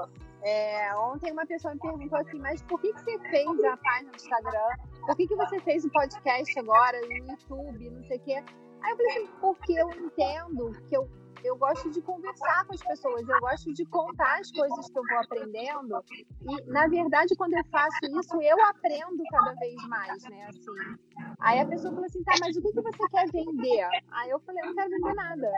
é, 0.45 0.95
ontem 0.97 1.31
uma 1.31 1.45
pessoa 1.47 1.73
me 1.73 1.79
perguntou 1.79 2.19
assim, 2.19 2.37
mas 2.37 2.61
por 2.61 2.79
que, 2.79 2.93
que 2.93 2.99
você 2.99 3.17
fez 3.31 3.47
a 3.63 3.77
página 3.77 4.11
no 4.11 4.15
Instagram? 4.15 4.75
Por 5.05 5.15
que, 5.15 5.27
que 5.27 5.35
você 5.35 5.59
fez 5.59 5.85
um 5.85 5.89
podcast 5.89 6.59
agora 6.59 6.99
no 7.01 7.13
YouTube, 7.13 7.89
não 7.89 8.03
sei 8.05 8.17
o 8.17 8.19
quê? 8.21 8.43
Aí 8.81 8.91
eu 8.91 8.97
falei 8.97 9.11
assim, 9.11 9.31
porque 9.39 9.73
eu 9.73 9.89
entendo 9.91 10.71
que 10.87 10.97
eu, 10.97 11.09
eu 11.43 11.55
gosto 11.57 11.91
de 11.91 12.01
conversar 12.01 12.65
com 12.65 12.73
as 12.73 12.81
pessoas, 12.81 13.27
eu 13.27 13.39
gosto 13.39 13.73
de 13.73 13.85
contar 13.85 14.39
as 14.39 14.51
coisas 14.51 14.89
que 14.89 14.97
eu 14.97 15.03
vou 15.07 15.19
aprendendo. 15.19 16.03
E, 16.41 16.71
na 16.71 16.87
verdade, 16.87 17.35
quando 17.35 17.53
eu 17.53 17.63
faço 17.71 17.99
isso, 18.19 18.41
eu 18.41 18.65
aprendo 18.65 19.23
cada 19.31 19.53
vez 19.53 19.75
mais, 19.87 20.23
né? 20.23 20.47
Assim. 20.47 20.97
Aí 21.39 21.59
a 21.59 21.65
pessoa 21.67 21.93
falou 21.93 22.05
assim, 22.05 22.23
tá, 22.23 22.33
mas 22.41 22.57
o 22.57 22.61
que, 22.61 22.71
que 22.71 22.81
você 22.81 23.09
quer 23.09 23.31
vender? 23.31 23.87
Aí 24.11 24.29
eu 24.29 24.39
falei, 24.39 24.61
eu 24.63 24.67
não 24.67 24.75
quero 24.75 24.89
vender 24.89 25.13
nada. 25.13 25.51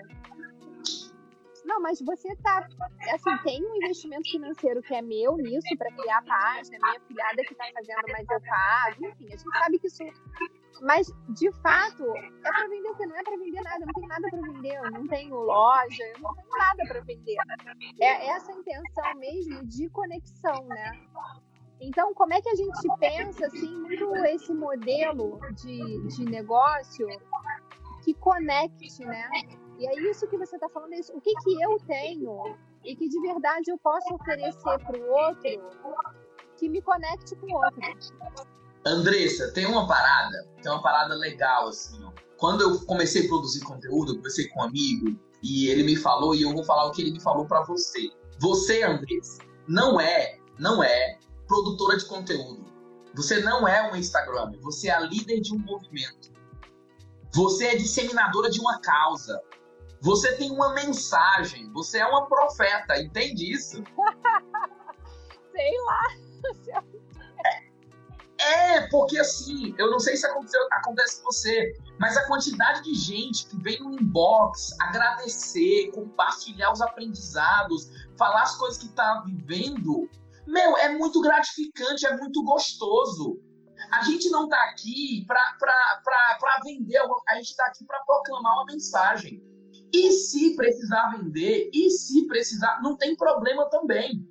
Não, 1.68 1.82
mas 1.82 2.02
você 2.02 2.34
tá. 2.38 2.66
Assim, 3.14 3.38
tem 3.44 3.62
um 3.62 3.76
investimento 3.76 4.32
financeiro 4.32 4.82
que 4.82 4.96
é 4.96 5.02
meu 5.02 5.36
nisso 5.36 5.68
para 5.78 5.92
criar 5.92 6.20
a 6.20 6.22
página, 6.22 6.78
minha 6.82 7.00
filhada 7.02 7.44
que 7.44 7.56
tá 7.56 7.66
fazendo, 7.74 8.04
mas 8.10 8.26
eu 8.30 8.42
pago. 8.42 9.06
Enfim, 9.06 9.28
a 9.28 9.38
gente 9.38 9.60
sabe 9.60 9.80
que 9.80 9.88
isso. 9.88 10.04
Mas, 10.82 11.08
de 11.30 11.52
fato, 11.62 12.06
é 12.16 12.52
para 12.52 12.68
vender 12.70 12.90
o 12.90 12.96
que? 12.96 13.06
Não 13.06 13.18
é 13.18 13.24
para 13.24 13.36
vender 13.36 13.62
nada, 13.62 13.82
eu 13.82 13.88
não 13.88 13.94
tenho 13.94 14.08
nada 14.08 14.30
para 14.30 14.42
vender, 14.42 14.76
eu 14.76 14.92
não 14.92 15.08
tenho 15.08 15.36
loja, 15.36 16.04
eu 16.04 16.20
não 16.20 16.36
tenho 16.36 16.50
nada 16.58 16.84
para 16.88 17.02
vender. 17.02 17.36
É 18.00 18.28
essa 18.28 18.52
intenção 18.54 19.16
mesmo 19.16 19.66
de 19.66 19.90
conexão, 19.90 20.64
né? 20.68 20.92
Então, 21.82 22.14
como 22.14 22.34
é 22.34 22.42
que 22.42 22.50
a 22.50 22.56
gente 22.56 22.88
pensa, 23.00 23.48
assim, 23.48 23.76
muito 23.76 24.16
esse 24.28 24.54
modelo 24.54 25.40
de, 25.52 26.08
de 26.08 26.26
negócio 26.26 27.08
que 28.04 28.14
conecte, 28.14 29.04
né? 29.04 29.30
E 29.80 29.88
é 29.88 30.10
isso 30.10 30.28
que 30.28 30.38
você 30.38 30.56
está 30.56 30.68
falando, 30.70 30.94
é 30.94 31.00
isso. 31.00 31.16
o 31.16 31.22
que, 31.22 31.34
que 31.36 31.62
eu 31.62 31.78
tenho 31.86 32.58
e 32.84 32.96
que 32.96 33.08
de 33.08 33.20
verdade 33.22 33.70
eu 33.70 33.78
posso 33.78 34.14
oferecer 34.14 34.80
para 34.80 34.98
o 34.98 35.10
outro 35.12 35.62
que 36.58 36.68
me 36.68 36.82
conecte 36.82 37.36
com 37.36 37.48
o 37.48 37.56
outro. 37.56 37.80
Andressa, 38.86 39.52
tem 39.54 39.66
uma 39.66 39.88
parada, 39.88 40.48
tem 40.62 40.72
uma 40.72 40.82
parada 40.82 41.14
legal, 41.16 41.68
assim, 41.68 42.04
ó. 42.04 42.12
Quando 42.38 42.62
eu 42.62 42.86
comecei 42.86 43.26
a 43.26 43.28
produzir 43.28 43.62
conteúdo, 43.62 44.12
eu 44.12 44.16
conversei 44.18 44.48
com 44.50 44.60
um 44.60 44.64
amigo 44.64 45.20
e 45.44 45.68
ele 45.70 45.84
me 45.84 45.96
falou, 45.96 46.36
e 46.36 46.44
eu 46.44 46.54
vou 46.54 46.64
falar 46.64 46.86
o 46.86 46.92
que 46.92 47.02
ele 47.02 47.12
me 47.12 47.22
falou 47.22 47.46
para 47.46 47.64
você. 47.64 48.10
Você, 48.40 48.84
Andressa, 48.84 49.44
não 49.68 50.00
é, 50.00 50.38
não 50.60 50.84
é 50.84 51.18
produtora 51.48 51.98
de 51.98 52.06
conteúdo. 52.06 52.66
Você 53.16 53.40
não 53.42 53.68
é 53.68 53.92
um 53.92 53.96
Instagram, 53.96 54.52
você 54.62 54.90
é 54.90 54.92
a 54.92 55.00
líder 55.00 55.42
de 55.42 55.54
um 55.54 55.58
movimento. 55.58 56.32
Você 57.34 57.66
é 57.66 57.76
disseminadora 57.76 58.50
de 58.50 58.60
uma 58.60 58.80
causa. 58.80 59.42
Você 60.02 60.36
tem 60.36 60.52
uma 60.52 60.74
mensagem, 60.74 61.72
você 61.72 62.00
é 62.00 62.06
uma 62.06 62.28
profeta, 62.28 63.00
entende 63.00 63.52
isso? 63.52 63.84
sei 65.58 65.74
lá. 65.86 66.04
É, 68.40 68.76
é, 68.76 68.88
porque 68.90 69.18
assim, 69.18 69.74
eu 69.78 69.90
não 69.90 70.00
sei 70.00 70.16
se 70.16 70.28
acontece 70.72 71.22
com 71.22 71.32
você, 71.32 71.74
mas 72.00 72.16
a 72.16 72.28
quantidade 72.28 72.84
de 72.84 72.94
gente 72.94 73.48
que 73.48 73.58
vem 73.58 73.80
no 73.80 73.92
inbox 73.92 74.70
agradecer, 74.80 75.92
compartilhar 75.92 76.72
os 76.72 76.82
aprendizados, 76.82 77.90
falar 78.18 78.44
as 78.44 78.56
coisas 78.56 78.78
que 78.78 78.90
tá 78.90 79.24
vivendo, 79.26 80.08
meu, 80.46 80.78
é 80.78 80.90
muito 80.90 81.20
gratificante, 81.22 82.06
é 82.06 82.16
muito 82.16 82.44
gostoso. 82.44 83.42
A 83.92 84.04
gente 84.04 84.30
não 84.30 84.48
tá 84.48 84.62
aqui 84.70 85.26
para 85.28 86.62
vender, 86.64 87.00
a 87.28 87.36
gente 87.36 87.56
tá 87.56 87.66
aqui 87.66 87.86
para 87.86 88.00
proclamar 88.06 88.54
uma 88.54 88.66
mensagem. 88.66 89.47
E 89.94 90.12
se 90.12 90.56
precisar 90.56 91.18
vender, 91.18 91.70
e 91.74 91.90
se 91.90 92.28
precisar, 92.28 92.82
não 92.82 92.98
tem 92.98 93.16
problema 93.16 93.70
também. 93.70 94.26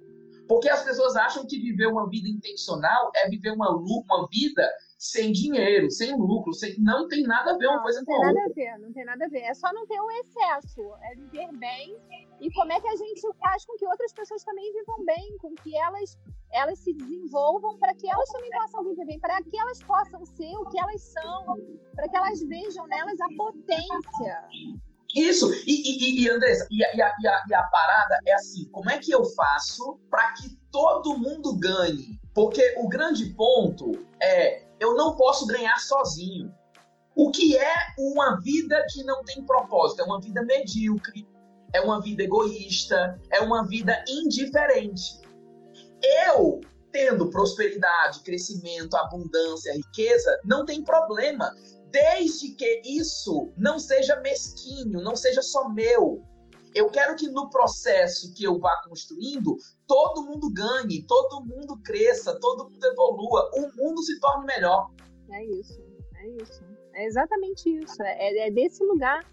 Porque 0.48 0.68
as 0.68 0.82
pessoas 0.84 1.16
acham 1.16 1.46
que 1.46 1.58
viver 1.58 1.86
uma 1.86 2.08
vida 2.08 2.28
intencional 2.28 3.10
é 3.16 3.28
viver 3.28 3.50
uma, 3.50 3.70
uma 3.70 4.28
vida 4.30 4.68
sem 4.98 5.32
dinheiro, 5.32 5.90
sem 5.90 6.16
lucro, 6.16 6.52
sem... 6.54 6.74
não 6.78 7.08
tem 7.08 7.22
nada 7.24 7.52
a 7.52 7.58
ver 7.58 7.66
uma 7.66 7.76
não, 7.76 7.82
coisa 7.82 8.04
com 8.04 8.12
a 8.12 8.16
outra. 8.16 8.32
Não 8.32 8.52
tem 8.52 8.64
nada 8.64 8.70
a 8.70 8.76
ver, 8.76 8.86
não 8.86 8.92
tem 8.92 9.04
nada 9.04 9.24
a 9.24 9.28
ver. 9.28 9.40
É 9.40 9.54
só 9.54 9.72
não 9.72 9.86
ter 9.86 10.00
um 10.00 10.10
excesso, 10.10 10.80
é 11.02 11.14
viver 11.16 11.52
bem. 11.58 11.96
E 12.40 12.50
como 12.52 12.72
é 12.72 12.80
que 12.80 12.88
a 12.88 12.96
gente 12.96 13.20
faz 13.38 13.64
com 13.64 13.76
que 13.76 13.86
outras 13.86 14.12
pessoas 14.12 14.44
também 14.44 14.72
vivam 14.72 15.04
bem, 15.04 15.36
com 15.38 15.54
que 15.54 15.76
elas 15.76 16.16
elas 16.52 16.78
se 16.78 16.92
desenvolvam 16.92 17.76
para 17.78 17.94
que 17.94 18.08
elas 18.08 18.28
também 18.30 18.50
possam 18.50 18.84
viver 18.84 19.04
bem, 19.04 19.18
para 19.18 19.42
que 19.42 19.58
elas 19.58 19.82
possam 19.82 20.24
ser 20.24 20.56
o 20.56 20.64
que 20.66 20.78
elas 20.78 21.02
são, 21.02 21.56
para 21.94 22.08
que 22.08 22.16
elas 22.16 22.40
vejam 22.42 22.86
nelas 22.86 23.20
a 23.20 23.28
potência. 23.36 24.48
Isso, 25.16 25.50
e, 25.66 26.20
e, 26.20 26.24
e 26.24 26.30
Andressa, 26.30 26.68
e, 26.70 26.84
a, 26.84 26.94
e, 26.94 27.00
a, 27.00 27.44
e 27.48 27.54
a 27.54 27.62
parada 27.62 28.18
é 28.26 28.34
assim: 28.34 28.68
como 28.70 28.90
é 28.90 28.98
que 28.98 29.10
eu 29.10 29.24
faço 29.24 29.98
para 30.10 30.34
que 30.34 30.54
todo 30.70 31.16
mundo 31.16 31.56
ganhe? 31.56 32.20
Porque 32.34 32.74
o 32.76 32.86
grande 32.86 33.30
ponto 33.30 34.06
é: 34.20 34.66
eu 34.78 34.94
não 34.94 35.16
posso 35.16 35.46
ganhar 35.46 35.78
sozinho. 35.78 36.54
O 37.14 37.30
que 37.30 37.56
é 37.56 37.74
uma 37.98 38.38
vida 38.42 38.84
que 38.90 39.02
não 39.04 39.24
tem 39.24 39.42
propósito? 39.46 40.02
É 40.02 40.04
uma 40.04 40.20
vida 40.20 40.44
medíocre, 40.44 41.26
é 41.72 41.80
uma 41.80 41.98
vida 42.02 42.22
egoísta, 42.22 43.18
é 43.30 43.40
uma 43.40 43.66
vida 43.66 44.04
indiferente. 44.06 45.18
Eu, 46.26 46.60
tendo 46.92 47.30
prosperidade, 47.30 48.20
crescimento, 48.20 48.94
abundância, 48.98 49.72
riqueza, 49.72 50.38
não 50.44 50.66
tem 50.66 50.84
problema 50.84 51.50
desde 51.96 52.50
que 52.50 52.82
isso 52.84 53.50
não 53.56 53.78
seja 53.78 54.20
mesquinho, 54.20 55.00
não 55.00 55.16
seja 55.16 55.40
só 55.40 55.66
meu. 55.70 56.22
Eu 56.74 56.90
quero 56.90 57.16
que 57.16 57.26
no 57.28 57.48
processo 57.48 58.34
que 58.34 58.44
eu 58.44 58.58
vá 58.58 58.82
construindo, 58.86 59.56
todo 59.86 60.26
mundo 60.26 60.52
ganhe, 60.52 61.06
todo 61.06 61.42
mundo 61.42 61.80
cresça, 61.82 62.38
todo 62.38 62.68
mundo 62.68 62.84
evolua, 62.84 63.50
o 63.54 63.62
mundo 63.76 64.02
se 64.02 64.20
torne 64.20 64.44
melhor. 64.44 64.90
É 65.32 65.44
isso, 65.46 65.80
é 66.16 66.28
isso. 66.42 66.62
É 66.94 67.06
exatamente 67.06 67.70
isso. 67.70 68.02
É, 68.02 68.48
é 68.48 68.50
desse 68.50 68.84
lugar. 68.84 69.24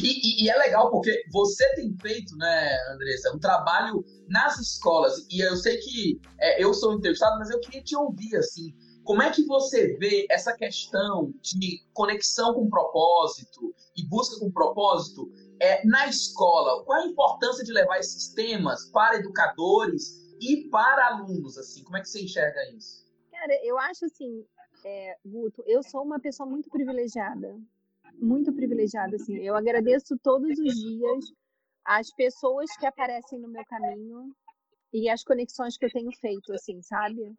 E, 0.00 0.06
e, 0.06 0.44
e, 0.44 0.48
é 0.48 0.56
legal 0.56 0.90
porque 0.90 1.24
você 1.30 1.68
tem 1.74 1.94
feito, 2.00 2.34
né, 2.38 2.78
Andressa, 2.94 3.34
um 3.34 3.38
trabalho 3.38 4.02
nas 4.28 4.58
escolas. 4.58 5.26
E 5.30 5.40
eu 5.44 5.56
sei 5.56 5.76
que 5.76 6.18
é, 6.40 6.64
eu 6.64 6.72
sou 6.72 6.94
entrevistado, 6.94 7.38
mas 7.38 7.50
eu 7.50 7.60
queria 7.60 7.82
te 7.82 7.94
ouvir, 7.94 8.34
assim, 8.36 8.72
como 9.04 9.22
é 9.22 9.30
que 9.30 9.44
você 9.46 9.96
vê 9.96 10.26
essa 10.30 10.54
questão 10.54 11.32
de 11.42 11.82
conexão 11.92 12.54
com 12.54 12.68
propósito 12.68 13.74
e 13.96 14.06
busca 14.06 14.38
com 14.38 14.50
propósito 14.50 15.30
é, 15.60 15.84
na 15.86 16.06
escola? 16.06 16.84
Qual 16.84 17.00
a 17.00 17.06
importância 17.06 17.64
de 17.64 17.72
levar 17.72 17.98
esses 17.98 18.28
temas 18.28 18.90
para 18.90 19.16
educadores 19.16 20.34
e 20.40 20.68
para 20.68 21.08
alunos? 21.08 21.58
Assim, 21.58 21.82
como 21.84 21.96
é 21.96 22.00
que 22.00 22.08
você 22.08 22.22
enxerga 22.22 22.60
isso? 22.76 23.06
Cara, 23.30 23.58
eu 23.64 23.78
acho 23.78 24.04
assim, 24.04 24.44
é, 24.84 25.16
Guto, 25.24 25.62
eu 25.66 25.82
sou 25.82 26.02
uma 26.02 26.20
pessoa 26.20 26.48
muito 26.48 26.70
privilegiada, 26.70 27.58
muito 28.20 28.52
privilegiada. 28.52 29.16
Assim, 29.16 29.36
eu 29.38 29.56
agradeço 29.56 30.16
todos 30.18 30.58
os 30.58 30.74
dias 30.74 31.32
as 31.84 32.10
pessoas 32.14 32.70
que 32.76 32.86
aparecem 32.86 33.40
no 33.40 33.48
meu 33.48 33.64
caminho 33.64 34.32
e 34.92 35.08
as 35.08 35.24
conexões 35.24 35.76
que 35.76 35.86
eu 35.86 35.90
tenho 35.90 36.12
feito, 36.12 36.52
assim, 36.52 36.80
sabe? 36.82 37.34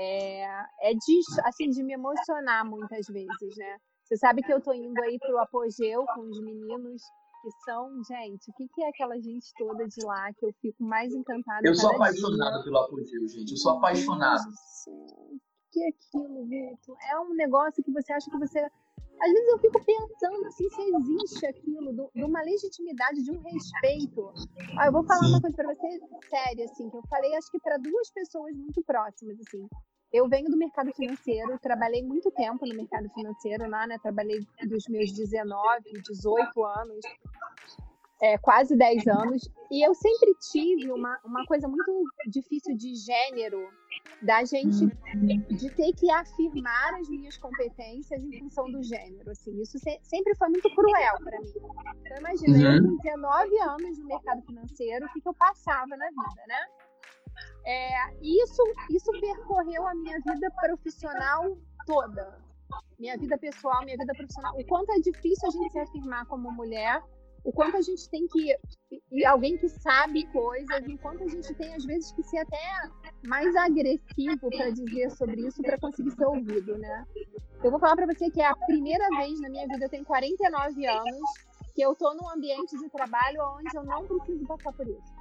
É, 0.00 0.44
é 0.80 0.94
de, 0.94 1.20
assim, 1.44 1.68
de 1.68 1.82
me 1.82 1.92
emocionar 1.92 2.64
muitas 2.64 3.06
vezes, 3.06 3.56
né? 3.56 3.78
Você 4.04 4.16
sabe 4.16 4.42
que 4.42 4.52
eu 4.52 4.60
tô 4.60 4.72
indo 4.72 5.00
aí 5.02 5.18
pro 5.18 5.38
apogeu 5.38 6.04
com 6.14 6.22
os 6.22 6.40
meninos 6.42 7.02
que 7.42 7.50
são, 7.64 7.90
gente, 8.04 8.50
o 8.50 8.54
que, 8.54 8.68
que 8.68 8.82
é 8.82 8.88
aquela 8.88 9.18
gente 9.20 9.52
toda 9.56 9.86
de 9.86 10.04
lá 10.04 10.32
que 10.34 10.46
eu 10.46 10.52
fico 10.60 10.82
mais 10.82 11.12
encantada? 11.12 11.66
Eu 11.66 11.74
sou 11.74 11.90
apaixonada 11.94 12.56
dia. 12.56 12.64
pelo 12.64 12.78
apogeu, 12.78 13.28
gente. 13.28 13.50
Eu 13.50 13.56
sou 13.56 13.78
apaixonado. 13.78 14.42
O 14.88 15.40
que 15.70 15.82
é 15.82 15.88
aquilo, 15.88 16.46
Vitor? 16.46 16.96
É 17.10 17.20
um 17.20 17.34
negócio 17.34 17.82
que 17.82 17.92
você 17.92 18.12
acha 18.12 18.30
que 18.30 18.38
você. 18.38 18.58
Às 18.58 19.32
vezes 19.32 19.48
eu 19.48 19.58
fico 19.58 19.84
pensando 19.84 20.46
assim, 20.46 20.68
se 20.70 20.82
existe 20.82 21.46
aquilo, 21.46 22.10
de 22.14 22.24
uma 22.24 22.42
legitimidade, 22.42 23.22
de 23.22 23.30
um 23.30 23.40
respeito. 23.42 24.32
Ah, 24.78 24.86
eu 24.86 24.92
vou 24.92 25.04
falar 25.04 25.28
uma 25.28 25.40
coisa 25.40 25.56
para 25.56 25.74
você 25.74 26.00
séria, 26.28 26.64
assim, 26.64 26.88
que 26.88 26.96
eu 26.96 27.02
falei 27.08 27.34
acho 27.36 27.50
que 27.50 27.60
para 27.60 27.76
duas 27.76 28.10
pessoas 28.10 28.56
muito 28.56 28.82
próximas, 28.82 29.38
assim. 29.40 29.68
Eu 30.12 30.28
venho 30.28 30.50
do 30.50 30.56
mercado 30.56 30.92
financeiro, 30.92 31.58
trabalhei 31.60 32.02
muito 32.02 32.30
tempo 32.32 32.66
no 32.66 32.74
mercado 32.74 33.08
financeiro 33.10 33.68
lá, 33.68 33.86
né? 33.86 33.98
Trabalhei 34.02 34.40
dos 34.68 34.88
meus 34.88 35.12
19, 35.12 35.92
18 36.02 36.64
anos. 36.64 37.00
é, 38.20 38.36
quase 38.36 38.76
10 38.76 39.06
anos, 39.08 39.50
e 39.70 39.86
eu 39.86 39.94
sempre 39.94 40.34
tive 40.52 40.92
uma, 40.92 41.18
uma 41.24 41.44
coisa 41.46 41.66
muito 41.66 42.04
difícil 42.26 42.76
de 42.76 42.94
gênero, 42.94 43.66
da 44.22 44.44
gente 44.44 44.86
de 45.56 45.70
ter 45.70 45.92
que 45.94 46.10
afirmar 46.10 46.94
as 46.94 47.08
minhas 47.08 47.36
competências 47.38 48.22
em 48.22 48.38
função 48.38 48.70
do 48.70 48.82
gênero. 48.82 49.30
Assim, 49.30 49.58
isso 49.60 49.78
se, 49.78 49.98
sempre 50.02 50.34
foi 50.34 50.48
muito 50.50 50.68
cruel 50.74 51.16
para 51.24 51.40
mim. 51.40 51.52
Então, 52.04 52.18
imagina, 52.18 52.58
uhum. 52.58 52.76
eu 52.76 52.82
com 52.82 52.96
19 52.96 53.58
anos 53.60 53.98
no 53.98 54.06
mercado 54.06 54.42
financeiro, 54.42 55.06
o 55.06 55.12
que, 55.12 55.20
que 55.20 55.28
eu 55.28 55.34
passava 55.34 55.96
na 55.96 56.08
vida, 56.08 56.42
né? 56.46 56.66
É, 57.64 58.14
isso, 58.22 58.62
isso 58.90 59.10
percorreu 59.20 59.86
a 59.86 59.94
minha 59.94 60.18
vida 60.20 60.50
profissional 60.60 61.56
toda. 61.86 62.38
Minha 62.98 63.16
vida 63.16 63.36
pessoal, 63.38 63.84
minha 63.84 63.96
vida 63.96 64.12
profissional. 64.14 64.54
O 64.58 64.64
quanto 64.66 64.92
é 64.92 64.98
difícil 65.00 65.48
a 65.48 65.50
gente 65.50 65.72
se 65.72 65.78
afirmar 65.78 66.26
como 66.26 66.50
mulher 66.50 67.02
o 67.44 67.52
quanto 67.52 67.76
a 67.76 67.80
gente 67.80 68.08
tem 68.10 68.26
que 68.26 68.56
e 69.12 69.24
alguém 69.24 69.56
que 69.56 69.68
sabe 69.68 70.26
coisas, 70.26 70.86
enquanto 70.86 71.24
a 71.24 71.28
gente 71.28 71.54
tem 71.54 71.74
às 71.74 71.84
vezes 71.84 72.12
que 72.12 72.22
ser 72.22 72.38
até 72.38 72.58
mais 73.26 73.54
agressivo 73.56 74.50
para 74.50 74.70
dizer 74.70 75.10
sobre 75.10 75.46
isso 75.46 75.62
para 75.62 75.78
conseguir 75.78 76.10
ser 76.12 76.26
ouvido, 76.26 76.76
né? 76.78 77.06
Eu 77.62 77.70
vou 77.70 77.80
falar 77.80 77.96
para 77.96 78.06
você 78.06 78.30
que 78.30 78.40
é 78.40 78.46
a 78.46 78.56
primeira 78.56 79.06
vez 79.16 79.40
na 79.40 79.48
minha 79.48 79.66
vida, 79.66 79.84
eu 79.84 79.88
tenho 79.88 80.04
49 80.04 80.86
anos, 80.86 81.30
que 81.74 81.82
eu 81.82 81.94
tô 81.94 82.14
num 82.14 82.28
ambiente 82.28 82.76
de 82.78 82.88
trabalho 82.90 83.40
onde 83.58 83.74
eu 83.74 83.84
não 83.84 84.06
preciso 84.06 84.46
passar 84.46 84.72
por 84.72 84.86
isso. 84.86 85.19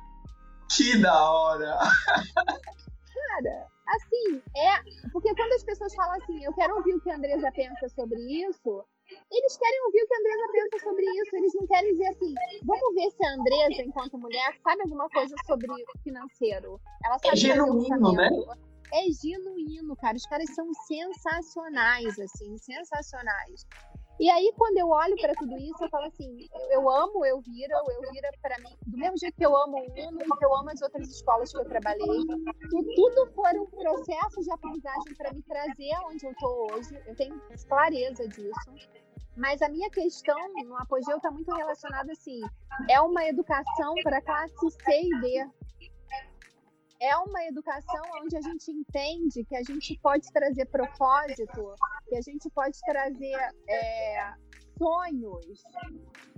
Que 0.76 0.98
da 1.02 1.32
hora! 1.32 1.78
Cara, 2.36 3.68
assim, 3.88 4.42
é. 4.56 5.10
Porque 5.12 5.34
quando 5.36 5.54
as 5.54 5.64
pessoas 5.64 5.94
falam 5.96 6.16
assim, 6.22 6.44
eu 6.44 6.54
quero 6.54 6.76
ouvir 6.76 6.94
o 6.94 7.02
que 7.02 7.10
a 7.10 7.16
Andresa 7.16 7.52
pensa 7.52 7.90
sobre 7.90 8.20
isso, 8.20 8.86
eles 9.32 9.58
querem 9.58 9.86
ouvir 9.86 10.04
o 10.04 10.08
que 10.08 10.14
a 10.14 10.18
Andresa 10.20 10.52
pensa 10.52 10.86
sobre 10.86 11.06
isso. 11.06 11.36
Eles 11.36 11.54
não 11.56 11.68
querem 11.68 11.92
dizer 11.92 12.08
assim, 12.08 12.34
vamos 12.64 12.96
ver 12.96 13.12
se 13.12 13.26
a 13.26 13.34
Andresa, 13.34 13.82
enquanto 13.84 14.18
mulher, 14.18 14.56
sabe 14.64 14.82
alguma 14.84 15.10
coisa 15.10 15.36
sobre 15.46 15.70
financeiro. 16.04 16.80
Ela 17.04 17.18
sabe 17.20 17.34
é 17.34 17.36
genuíno, 17.36 18.14
né? 18.14 18.30
É 18.94 19.06
genuíno, 19.12 19.96
cara. 19.96 20.18
Os 20.18 20.26
caras 20.26 20.54
são 20.54 20.68
sensacionais, 20.88 22.20
assim, 22.20 22.58
sensacionais. 22.58 23.66
E 24.20 24.30
aí, 24.30 24.52
quando 24.58 24.78
eu 24.78 24.90
olho 24.90 25.16
para 25.16 25.34
tudo 25.34 25.58
isso, 25.58 25.82
eu 25.82 25.90
falo 25.90 26.06
assim: 26.06 26.48
eu, 26.54 26.82
eu 26.82 26.90
amo 26.90 27.20
o 27.20 27.26
Elvira, 27.26 27.82
o 27.84 27.92
Elvira, 27.92 28.30
para 28.42 28.58
mim, 28.60 28.76
do 28.86 28.98
mesmo 28.98 29.18
jeito 29.18 29.38
que 29.38 29.46
eu 29.46 29.56
amo 29.56 29.78
o 29.78 30.08
Uno 30.08 30.38
que 30.38 30.46
eu 30.46 30.56
amo 30.56 30.70
as 30.70 30.82
outras 30.82 31.10
escolas 31.10 31.52
que 31.52 31.58
eu 31.58 31.66
trabalhei, 31.66 32.06
tudo, 32.70 32.96
tudo 32.96 33.32
foram 33.34 33.66
processos 33.66 34.44
de 34.44 34.52
aprendizagem 34.52 35.14
para 35.18 35.32
me 35.32 35.42
trazer 35.44 35.92
onde 36.06 36.26
eu 36.26 36.36
tô 36.36 36.68
hoje. 36.74 37.02
Eu 37.08 37.16
tenho 37.16 37.42
clareza 37.68 38.28
disso. 38.28 39.00
Mas 39.38 39.62
a 39.62 39.70
minha 39.70 39.90
questão 39.90 40.38
no 40.66 40.76
apogeu 40.76 41.16
está 41.16 41.32
muito 41.32 41.56
relacionada 41.56 42.12
assim: 42.12 42.42
é 42.90 43.00
uma 43.00 43.26
educação 43.26 43.96
para 44.04 44.22
classe 44.22 44.54
C 44.70 45.02
e 45.02 45.22
D. 45.22 45.50
É 47.02 47.16
uma 47.16 47.44
educação 47.46 48.02
onde 48.22 48.36
a 48.36 48.42
gente 48.42 48.72
entende 48.72 49.46
que 49.46 49.56
a 49.56 49.64
gente 49.64 49.98
pode 50.02 50.32
trazer 50.34 50.66
propósito, 50.66 51.76
que 52.08 52.16
a 52.18 52.22
gente 52.22 52.50
pode 52.50 52.78
trazer 52.82 53.38
é, 53.70 54.34
sonhos 54.78 55.64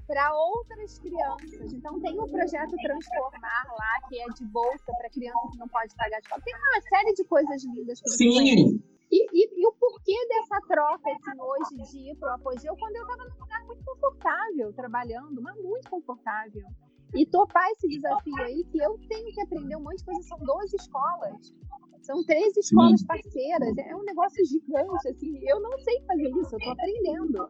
para 0.06 0.34
outras 0.36 1.00
crianças. 1.00 1.74
Então 1.74 2.00
tem 2.02 2.20
o 2.20 2.28
projeto 2.28 2.76
Transformar 2.84 3.64
lá, 3.80 4.10
que 4.10 4.20
é 4.20 4.26
de 4.26 4.46
bolsa 4.46 4.94
para 4.98 5.10
criança 5.10 5.40
que 5.52 5.58
não 5.58 5.68
pode 5.68 5.96
pagar 5.96 6.20
de 6.20 6.26
escola. 6.26 6.42
Tem 6.44 6.54
uma 6.54 6.82
série 6.82 7.14
de 7.14 7.24
coisas 7.24 7.64
lindas 7.64 8.02
que 8.02 8.10
Sim. 8.10 8.84
E, 9.12 9.28
e, 9.34 9.62
e, 9.62 9.68
o 9.68 9.74
porquê 9.74 10.16
dessa 10.28 10.62
troca, 10.68 11.12
assim, 11.12 11.42
hoje 11.42 11.92
de 11.92 12.12
ir 12.12 12.16
pro 12.16 12.30
apogeu, 12.30 12.76
quando 12.78 12.96
eu 12.96 13.02
estava 13.02 13.26
num 13.26 13.40
lugar 13.40 13.66
muito 13.66 13.84
confortável, 13.84 14.74
trabalhando, 14.74 15.42
mas 15.42 15.56
muito 15.62 15.90
confortável. 15.90 16.66
E 17.14 17.26
topar 17.26 17.68
esse 17.72 17.88
desafio 17.88 18.36
aí, 18.44 18.64
que 18.72 18.78
eu 18.78 18.98
tenho 19.10 19.32
que 19.34 19.42
aprender 19.42 19.76
um 19.76 19.82
monte 19.82 19.98
de 19.98 20.06
coisa, 20.06 20.22
são 20.24 20.40
12 20.40 20.76
escolas. 20.76 21.54
São 22.02 22.24
três 22.26 22.58
escolas 22.58 23.04
parceiras, 23.04 23.78
é 23.78 23.96
um 23.96 24.04
negócio 24.04 24.44
gigante, 24.46 25.08
assim, 25.08 25.40
eu 25.48 25.60
não 25.60 25.78
sei 25.80 26.02
fazer 26.08 26.30
isso, 26.30 26.56
eu 26.56 26.60
tô 26.60 26.70
aprendendo. 26.72 27.50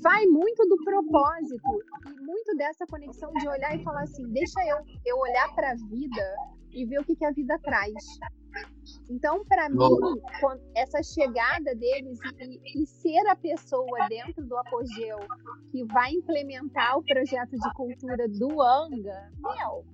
Vai 0.00 0.26
muito 0.26 0.64
do 0.68 0.76
propósito 0.84 1.82
e 2.06 2.20
muito 2.20 2.56
dessa 2.56 2.86
conexão 2.86 3.32
de 3.32 3.48
olhar 3.48 3.74
e 3.74 3.82
falar 3.82 4.02
assim, 4.02 4.28
deixa 4.28 4.60
eu, 4.68 4.76
eu 5.04 5.18
olhar 5.18 5.52
para 5.54 5.72
a 5.72 5.74
vida 5.74 6.36
e 6.70 6.86
ver 6.86 7.00
o 7.00 7.04
que, 7.04 7.16
que 7.16 7.24
a 7.24 7.32
vida 7.32 7.58
traz. 7.58 7.92
Então, 9.08 9.44
para 9.44 9.68
mim, 9.68 9.78
essa 10.74 11.02
chegada 11.02 11.74
deles 11.74 12.18
e, 12.38 12.82
e, 12.82 12.86
ser 12.86 13.26
a 13.28 13.36
pessoa 13.36 14.08
dentro 14.08 14.44
do 14.44 14.56
apogeu 14.56 15.18
que 15.70 15.84
vai 15.84 16.12
implementar 16.12 16.98
o 16.98 17.04
projeto 17.04 17.52
de 17.52 17.74
cultura 17.74 18.28
do 18.28 18.62
Anga, 18.62 19.30
meu, 19.38 19.84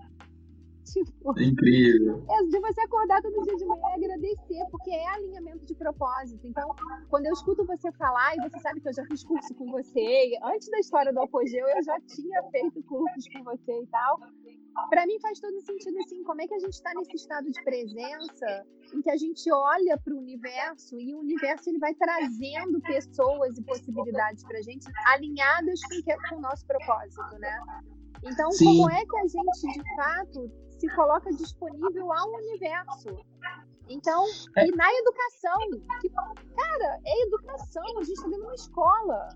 Tipo, 0.92 1.40
Incrível. 1.40 2.24
É 2.31 2.42
de 2.44 2.61
você 2.61 2.81
acordar 2.81 3.20
todo 3.22 3.42
dia 3.42 3.57
de 3.57 3.64
manhã 3.64 3.83
e 3.98 4.05
agradecer, 4.05 4.64
porque 4.70 4.90
é 4.90 5.09
alinhamento 5.09 5.64
de 5.64 5.74
propósito. 5.74 6.46
Então, 6.46 6.74
quando 7.09 7.27
eu 7.27 7.33
escuto 7.33 7.64
você 7.64 7.90
falar, 7.92 8.37
e 8.37 8.40
você 8.40 8.59
sabe 8.61 8.81
que 8.81 8.88
eu 8.88 8.92
já 8.92 9.05
fiz 9.07 9.24
curso 9.24 9.55
com 9.55 9.70
você, 9.70 10.33
antes 10.44 10.68
da 10.70 10.79
história 10.79 11.12
do 11.12 11.20
apogeu, 11.20 11.66
eu 11.68 11.83
já 11.83 12.01
tinha 12.01 12.42
feito 12.51 12.83
cursos 12.83 13.29
com 13.33 13.44
você 13.44 13.83
e 13.83 13.87
tal. 13.87 14.20
Para 14.90 15.07
mim 15.07 15.18
faz 15.20 15.40
todo 15.40 15.61
sentido 15.61 15.98
assim, 15.98 16.22
como 16.22 16.40
é 16.40 16.46
que 16.46 16.55
a 16.55 16.59
gente 16.59 16.74
está 16.74 16.92
nesse 16.94 17.16
estado 17.16 17.51
de 17.51 17.62
presença 17.64 18.66
em 18.94 19.03
que 19.03 19.11
a 19.11 19.16
gente 19.16 19.51
olha 19.53 19.98
para 19.98 20.14
o 20.14 20.18
universo 20.18 20.98
e 21.01 21.14
o 21.14 21.18
universo 21.18 21.68
ele 21.68 21.79
vai 21.79 21.94
trazendo 21.94 22.81
pessoas 22.83 23.59
e 23.59 23.62
possibilidades 23.62 24.44
para 24.44 24.59
a 24.59 24.62
gente 24.62 24.87
alinhadas 25.07 25.81
com, 25.83 26.29
com 26.29 26.37
o 26.37 26.40
nosso 26.40 26.64
propósito, 26.66 27.38
né? 27.38 27.61
Então, 28.24 28.51
Sim. 28.51 28.64
como 28.64 28.90
é 28.90 29.05
que 29.05 29.16
a 29.16 29.27
gente 29.27 29.79
de 29.79 29.96
fato 29.96 30.51
se 30.79 30.88
coloca 30.95 31.31
disponível 31.31 32.12
ao 32.12 32.33
universo. 32.35 33.17
Então, 33.88 34.25
é. 34.57 34.67
e 34.67 34.71
na 34.73 34.93
educação, 34.95 35.59
que, 36.01 36.11
cara, 36.11 37.01
é 37.05 37.23
educação, 37.27 37.99
a 37.99 38.03
gente 38.03 38.12
está 38.12 38.29
dentro 38.29 38.41
de 38.41 38.47
uma 38.47 38.55
escola. 38.55 39.29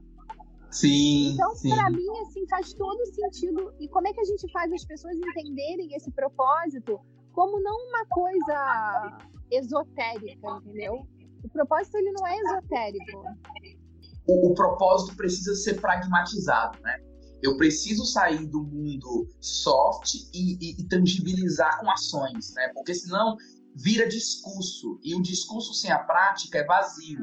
Sim. 0.70 1.32
Então, 1.32 1.52
para 1.68 1.90
mim, 1.90 2.08
assim, 2.22 2.46
faz 2.48 2.72
todo 2.74 3.04
sentido. 3.06 3.74
E 3.78 3.88
como 3.88 4.08
é 4.08 4.12
que 4.12 4.20
a 4.20 4.24
gente 4.24 4.50
faz 4.52 4.72
as 4.72 4.84
pessoas 4.84 5.16
entenderem 5.16 5.94
esse 5.94 6.10
propósito 6.12 7.00
como 7.32 7.60
não 7.62 7.76
uma 7.88 8.06
coisa 8.06 9.18
esotérica, 9.50 10.48
entendeu? 10.62 11.06
O 11.44 11.48
propósito 11.48 11.96
ele 11.96 12.12
não 12.12 12.26
é 12.26 12.36
esotérico. 12.38 13.24
O, 14.26 14.50
o 14.50 14.54
propósito 14.54 15.16
precisa 15.16 15.54
ser 15.54 15.80
pragmatizado, 15.80 16.80
né? 16.82 17.00
Eu 17.42 17.56
preciso 17.56 18.04
sair 18.04 18.46
do 18.46 18.62
mundo 18.62 19.28
soft 19.40 20.14
e, 20.32 20.56
e, 20.60 20.80
e 20.80 20.88
tangibilizar 20.88 21.80
com 21.80 21.90
ações, 21.90 22.54
né? 22.54 22.68
Porque 22.72 22.94
senão 22.94 23.36
vira 23.74 24.06
discurso. 24.08 25.00
E 25.02 25.14
o 25.14 25.22
discurso 25.22 25.74
sem 25.74 25.90
a 25.90 25.98
prática 25.98 26.58
é 26.58 26.64
vazio. 26.64 27.20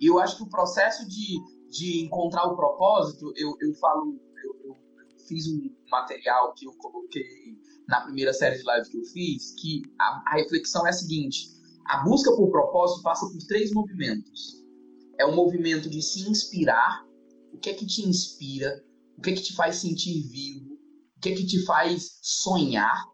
E 0.00 0.06
eu 0.06 0.18
acho 0.18 0.36
que 0.36 0.42
o 0.44 0.48
processo 0.48 1.06
de, 1.08 1.38
de 1.70 2.04
encontrar 2.04 2.46
o 2.46 2.56
propósito, 2.56 3.32
eu, 3.36 3.54
eu 3.60 3.74
falo, 3.74 4.18
eu, 4.44 4.70
eu, 4.70 4.76
fiz 5.26 5.46
um 5.48 5.60
material 5.90 6.54
que 6.54 6.66
eu 6.66 6.72
coloquei 6.78 7.58
na 7.86 8.00
primeira 8.02 8.32
série 8.32 8.56
de 8.56 8.64
lives 8.64 8.88
que 8.88 8.96
eu 8.96 9.04
fiz, 9.04 9.54
que 9.60 9.82
a, 9.98 10.22
a 10.26 10.36
reflexão 10.36 10.86
é 10.86 10.90
a 10.90 10.92
seguinte: 10.94 11.50
a 11.84 12.04
busca 12.04 12.34
por 12.34 12.50
propósito 12.50 13.02
passa 13.02 13.26
por 13.26 13.46
três 13.46 13.72
movimentos. 13.72 14.64
É 15.18 15.26
o 15.26 15.34
movimento 15.34 15.90
de 15.90 16.00
se 16.00 16.28
inspirar. 16.28 17.04
O 17.52 17.58
que 17.58 17.70
é 17.70 17.74
que 17.74 17.86
te 17.86 18.08
inspira? 18.08 18.84
O 19.18 19.20
que 19.20 19.30
é 19.30 19.32
que 19.34 19.42
te 19.42 19.54
faz 19.54 19.76
sentir 19.76 20.22
vivo, 20.28 20.74
o 21.16 21.20
que 21.20 21.30
é 21.30 21.34
que 21.34 21.44
te 21.44 21.64
faz 21.64 22.18
sonhar. 22.22 23.04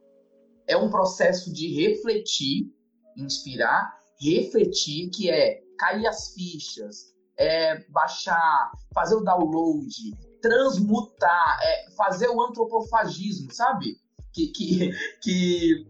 É 0.66 0.76
um 0.76 0.90
processo 0.90 1.52
de 1.52 1.74
refletir, 1.82 2.70
inspirar, 3.16 3.90
refletir, 4.20 5.10
que 5.10 5.30
é 5.30 5.60
cair 5.78 6.06
as 6.06 6.34
fichas, 6.34 7.14
é 7.38 7.82
baixar, 7.90 8.70
fazer 8.94 9.16
o 9.16 9.24
download, 9.24 9.88
transmutar, 10.40 11.58
é 11.62 11.90
fazer 11.96 12.28
o 12.28 12.40
antropofagismo, 12.42 13.50
sabe? 13.52 13.96
Que, 14.32 14.48
que, 14.48 14.90
que, 15.22 15.86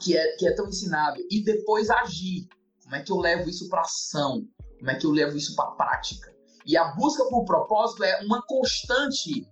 que, 0.00 0.16
é, 0.16 0.36
que 0.36 0.48
é 0.48 0.54
tão 0.54 0.68
ensinado. 0.68 1.20
E 1.30 1.44
depois 1.44 1.90
agir. 1.90 2.48
Como 2.82 2.96
é 2.96 3.02
que 3.04 3.12
eu 3.12 3.18
levo 3.18 3.48
isso 3.48 3.68
para 3.68 3.82
ação? 3.82 4.48
Como 4.78 4.90
é 4.90 4.96
que 4.96 5.06
eu 5.06 5.12
levo 5.12 5.36
isso 5.36 5.54
para 5.54 5.70
prática? 5.72 6.29
E 6.66 6.76
a 6.76 6.84
busca 6.94 7.24
por 7.24 7.44
propósito 7.44 8.04
é 8.04 8.20
uma 8.24 8.42
constante 8.46 9.46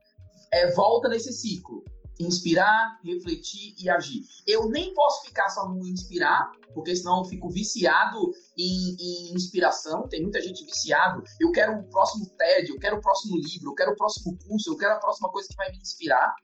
é, 0.52 0.70
volta 0.72 1.08
nesse 1.08 1.32
ciclo. 1.32 1.84
Inspirar, 2.20 2.98
refletir 3.04 3.74
e 3.78 3.88
agir. 3.88 4.22
Eu 4.44 4.68
nem 4.68 4.92
posso 4.92 5.24
ficar 5.24 5.48
só 5.50 5.68
no 5.68 5.86
inspirar, 5.86 6.50
porque 6.74 6.94
senão 6.96 7.18
eu 7.18 7.24
fico 7.24 7.48
viciado 7.48 8.18
em, 8.56 8.96
em 8.98 9.34
inspiração. 9.34 10.08
Tem 10.08 10.22
muita 10.22 10.40
gente 10.40 10.64
viciado. 10.64 11.22
Eu 11.38 11.52
quero 11.52 11.78
o 11.78 11.88
próximo 11.88 12.26
TED, 12.36 12.70
eu 12.70 12.78
quero 12.78 12.96
o 12.96 13.00
próximo 13.00 13.36
livro, 13.36 13.70
eu 13.70 13.74
quero 13.74 13.92
o 13.92 13.96
próximo 13.96 14.36
curso, 14.48 14.72
eu 14.72 14.76
quero 14.76 14.94
a 14.94 14.98
próxima 14.98 15.30
coisa 15.30 15.48
que 15.48 15.56
vai 15.56 15.70
me 15.70 15.78
inspirar. 15.78 16.34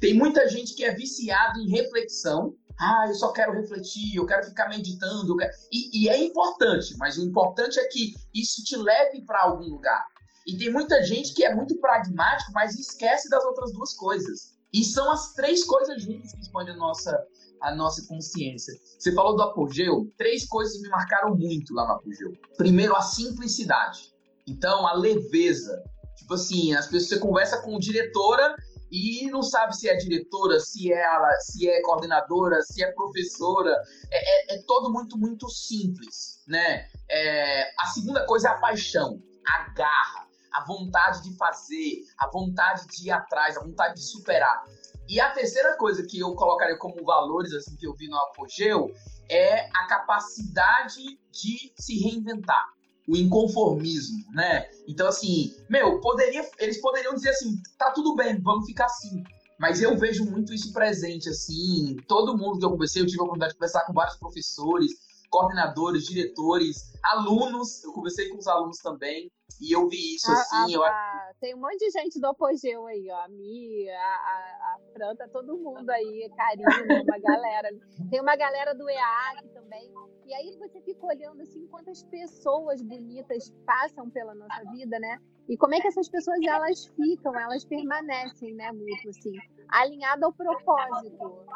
Tem 0.00 0.14
muita 0.14 0.48
gente 0.48 0.74
que 0.74 0.84
é 0.84 0.94
viciado 0.94 1.58
em 1.60 1.70
reflexão. 1.70 2.54
Ah, 2.78 3.06
eu 3.08 3.14
só 3.14 3.32
quero 3.32 3.52
refletir, 3.52 4.16
eu 4.16 4.26
quero 4.26 4.44
ficar 4.46 4.68
meditando. 4.68 5.36
Quero... 5.36 5.52
E, 5.72 6.04
e, 6.04 6.08
é 6.08 6.22
importante, 6.22 6.96
mas 6.98 7.16
o 7.16 7.22
importante 7.22 7.78
é 7.78 7.88
que 7.88 8.14
isso 8.34 8.62
te 8.62 8.76
leve 8.76 9.22
para 9.24 9.42
algum 9.42 9.68
lugar. 9.68 10.04
E 10.46 10.56
tem 10.56 10.70
muita 10.70 11.02
gente 11.02 11.34
que 11.34 11.44
é 11.44 11.54
muito 11.54 11.78
pragmático, 11.80 12.52
mas 12.52 12.78
esquece 12.78 13.28
das 13.28 13.44
outras 13.44 13.72
duas 13.72 13.94
coisas. 13.94 14.56
E 14.72 14.84
são 14.84 15.10
as 15.10 15.32
três 15.32 15.64
coisas 15.64 16.02
juntas 16.02 16.32
que 16.32 16.40
expandem 16.40 16.74
a 16.74 16.76
nossa, 16.76 17.18
a 17.62 17.74
nossa 17.74 18.06
consciência. 18.06 18.74
Você 18.98 19.12
falou 19.12 19.34
do 19.34 19.42
apogeu, 19.42 20.12
três 20.18 20.46
coisas 20.46 20.80
me 20.82 20.88
marcaram 20.88 21.34
muito 21.34 21.72
lá 21.72 21.86
no 21.86 21.94
apogeu. 21.94 22.32
Primeiro, 22.56 22.94
a 22.94 23.00
simplicidade. 23.00 24.12
Então, 24.46 24.86
a 24.86 24.92
leveza. 24.92 25.82
Tipo 26.16 26.34
assim, 26.34 26.74
as 26.74 26.86
pessoas 26.86 27.08
você 27.08 27.18
conversa 27.18 27.62
com 27.62 27.78
diretora 27.78 28.54
e 28.90 29.28
não 29.30 29.42
sabe 29.42 29.76
se 29.76 29.88
é 29.88 29.96
diretora, 29.96 30.60
se 30.60 30.92
é 30.92 31.02
ela, 31.02 31.30
se 31.40 31.68
é 31.68 31.80
coordenadora, 31.82 32.62
se 32.62 32.84
é 32.84 32.92
professora. 32.92 33.74
É, 34.10 34.54
é, 34.54 34.56
é 34.56 34.62
todo 34.62 34.92
muito, 34.92 35.18
muito 35.18 35.48
simples, 35.48 36.42
né? 36.46 36.88
É, 37.10 37.70
a 37.80 37.86
segunda 37.86 38.24
coisa 38.26 38.48
é 38.48 38.52
a 38.52 38.58
paixão, 38.58 39.20
a 39.46 39.70
garra, 39.70 40.26
a 40.52 40.64
vontade 40.64 41.22
de 41.22 41.36
fazer, 41.36 42.04
a 42.18 42.28
vontade 42.30 42.86
de 42.86 43.08
ir 43.08 43.10
atrás, 43.10 43.56
a 43.56 43.62
vontade 43.62 43.94
de 43.94 44.02
superar. 44.02 44.64
E 45.08 45.20
a 45.20 45.30
terceira 45.30 45.76
coisa 45.76 46.04
que 46.04 46.18
eu 46.18 46.34
colocaria 46.34 46.78
como 46.78 47.04
valores, 47.04 47.52
assim, 47.52 47.76
que 47.76 47.86
eu 47.86 47.94
vi 47.94 48.08
no 48.08 48.16
apogeu, 48.16 48.90
é 49.28 49.68
a 49.76 49.86
capacidade 49.86 51.02
de 51.32 51.72
se 51.76 51.98
reinventar 51.98 52.75
o 53.06 53.16
inconformismo, 53.16 54.24
né? 54.32 54.66
Então, 54.88 55.06
assim, 55.06 55.54
meu, 55.70 56.00
poderia, 56.00 56.44
eles 56.58 56.80
poderiam 56.80 57.14
dizer 57.14 57.30
assim, 57.30 57.56
tá 57.78 57.90
tudo 57.92 58.14
bem, 58.16 58.40
vamos 58.40 58.66
ficar 58.66 58.86
assim. 58.86 59.22
Mas 59.58 59.80
eu 59.80 59.96
vejo 59.96 60.24
muito 60.24 60.52
isso 60.52 60.72
presente, 60.72 61.30
assim, 61.30 61.96
todo 62.06 62.36
mundo 62.36 62.58
que 62.58 62.64
eu 62.64 62.70
conversei, 62.70 63.00
eu 63.00 63.06
tive 63.06 63.20
a 63.20 63.24
oportunidade 63.24 63.52
de 63.52 63.58
conversar 63.58 63.86
com 63.86 63.92
vários 63.92 64.16
professores, 64.16 64.92
coordenadores, 65.30 66.04
diretores, 66.06 66.92
alunos, 67.02 67.82
eu 67.84 67.92
conversei 67.92 68.28
com 68.28 68.38
os 68.38 68.46
alunos 68.46 68.78
também, 68.78 69.30
e 69.60 69.72
eu 69.72 69.88
vi 69.88 70.16
isso, 70.16 70.30
assim. 70.30 70.74
A, 70.74 70.76
eu... 70.76 70.84
a, 70.84 71.30
tem 71.40 71.54
um 71.54 71.60
monte 71.60 71.78
de 71.78 71.90
gente 71.90 72.20
do 72.20 72.26
Apogeu 72.26 72.86
aí, 72.86 73.08
ó. 73.10 73.24
A 73.24 73.28
Mi, 73.28 73.88
a, 73.88 74.76
Fran, 74.92 75.14
tá 75.16 75.28
todo 75.28 75.56
mundo 75.56 75.88
aí, 75.90 76.30
Karina, 76.36 77.02
uma 77.02 77.18
galera. 77.18 77.68
Tem 78.10 78.20
uma 78.20 78.36
galera 78.36 78.74
do 78.74 78.88
EAC 78.88 79.48
também. 79.54 79.90
E 80.26 80.34
aí 80.34 80.56
você 80.58 80.80
fica 80.82 81.06
olhando 81.06 81.40
assim 81.40 81.66
quantas 81.68 82.02
pessoas 82.04 82.82
bonitas 82.82 83.50
passam 83.64 84.10
pela 84.10 84.34
nossa 84.34 84.64
vida, 84.72 84.98
né? 84.98 85.18
E 85.48 85.56
como 85.56 85.74
é 85.74 85.80
que 85.80 85.88
essas 85.88 86.08
pessoas 86.08 86.38
elas 86.42 86.86
ficam, 86.86 87.38
elas 87.38 87.64
permanecem, 87.64 88.52
né, 88.54 88.72
muito 88.72 89.08
assim, 89.08 89.32
alinhada 89.68 90.26
ao 90.26 90.32
propósito 90.32 91.46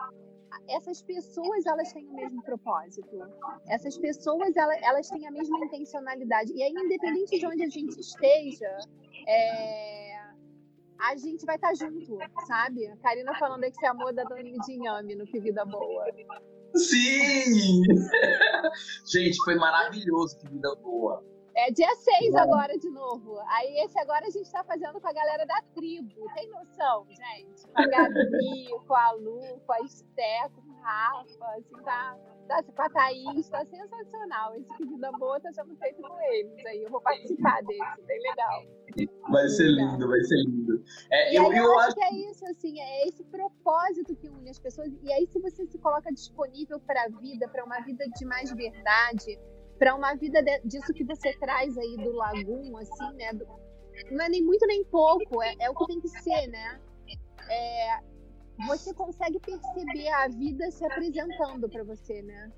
essas 0.68 1.02
pessoas 1.02 1.66
elas 1.66 1.92
têm 1.92 2.06
o 2.06 2.14
mesmo 2.14 2.42
propósito. 2.42 3.20
Essas 3.66 3.96
pessoas 3.98 4.56
elas, 4.56 4.82
elas 4.82 5.08
têm 5.08 5.26
a 5.26 5.30
mesma 5.30 5.58
intencionalidade. 5.64 6.52
E 6.52 6.62
aí, 6.62 6.72
independente 6.72 7.38
de 7.38 7.46
onde 7.46 7.62
a 7.62 7.68
gente 7.68 7.98
esteja, 7.98 8.78
é, 9.26 10.18
a 10.98 11.16
gente 11.16 11.44
vai 11.44 11.56
estar 11.56 11.74
junto, 11.74 12.18
sabe? 12.46 12.86
A 12.86 12.96
Karina 12.98 13.34
falando 13.38 13.62
que 13.62 13.74
você 13.74 13.86
amou 13.86 14.12
da 14.12 14.24
Doninha 14.24 14.58
de 14.58 14.72
Inhame 14.72 15.14
no 15.14 15.26
Que 15.26 15.40
Vida 15.40 15.64
Boa. 15.64 16.04
Sim! 16.74 17.82
gente, 19.10 19.36
foi 19.44 19.56
maravilhoso 19.56 20.38
Que 20.38 20.48
Vida 20.48 20.74
Boa. 20.76 21.24
É 21.60 21.70
dia 21.70 21.94
6 21.94 22.34
agora 22.36 22.78
de 22.78 22.88
novo. 22.88 23.38
Aí 23.48 23.84
esse 23.84 23.98
agora 23.98 24.26
a 24.26 24.30
gente 24.30 24.50
tá 24.50 24.64
fazendo 24.64 24.98
com 24.98 25.06
a 25.06 25.12
galera 25.12 25.44
da 25.44 25.60
tribo. 25.74 26.26
Tem 26.34 26.48
noção, 26.48 27.06
gente? 27.10 27.68
Com 27.68 27.82
a 27.82 27.86
Gabi, 27.86 28.70
com 28.88 28.94
a 28.94 29.12
Lu, 29.12 29.60
com 29.66 29.72
a 29.74 29.80
Esté, 29.80 30.48
com 30.54 30.62
o 30.62 30.80
Rafa, 30.80 31.46
assim, 31.58 31.84
tá, 31.84 32.16
tá 32.48 32.62
com 32.62 32.82
a 32.82 32.88
Thaís, 32.88 33.46
tá 33.50 33.62
sensacional. 33.66 34.54
Esse 34.54 34.86
vida 34.86 35.12
boa 35.12 35.38
tá 35.38 35.52
sendo 35.52 35.76
feito 35.76 36.00
com 36.00 36.20
eles. 36.32 36.64
Aí 36.64 36.82
eu 36.82 36.90
vou 36.90 37.02
participar 37.02 37.62
desse, 37.64 38.02
bem 38.06 38.22
legal. 38.22 38.64
Vai 39.30 39.46
ser 39.48 39.68
lindo, 39.68 40.08
vai 40.08 40.20
ser 40.22 40.36
lindo. 40.36 40.82
É, 41.12 41.36
eu, 41.36 41.44
eu, 41.52 41.64
eu, 41.64 41.78
acho 41.80 41.94
que 41.94 42.04
é 42.04 42.14
isso, 42.30 42.44
assim, 42.46 42.80
é 42.80 43.06
esse 43.06 43.22
propósito 43.24 44.16
que 44.16 44.30
une 44.30 44.48
as 44.48 44.58
pessoas. 44.58 44.88
E 45.02 45.12
aí, 45.12 45.26
se 45.26 45.38
você 45.38 45.66
se 45.66 45.78
coloca 45.78 46.10
disponível 46.10 46.80
para 46.80 47.04
a 47.04 47.08
vida, 47.20 47.46
para 47.48 47.62
uma 47.66 47.80
vida 47.80 48.06
de 48.08 48.24
mais 48.24 48.50
verdade, 48.50 49.38
para 49.80 49.94
uma 49.94 50.14
vida 50.14 50.42
de, 50.42 50.60
disso 50.60 50.92
que 50.92 51.02
você 51.02 51.32
traz 51.38 51.76
aí 51.78 51.96
do 51.96 52.12
Lagum, 52.12 52.76
assim, 52.76 53.16
né? 53.16 53.32
Do, 53.32 53.46
não 54.10 54.24
é 54.24 54.28
nem 54.28 54.44
muito 54.44 54.66
nem 54.66 54.84
pouco, 54.84 55.42
é, 55.42 55.54
é 55.58 55.70
o 55.70 55.74
que 55.74 55.86
tem 55.86 56.00
que 56.00 56.08
ser, 56.08 56.46
né? 56.48 56.78
É, 57.48 57.98
você 58.66 58.92
consegue 58.92 59.40
perceber 59.40 60.08
a 60.08 60.28
vida 60.28 60.70
se 60.70 60.84
apresentando 60.84 61.66
para 61.66 61.82
você, 61.82 62.20
né? 62.20 62.52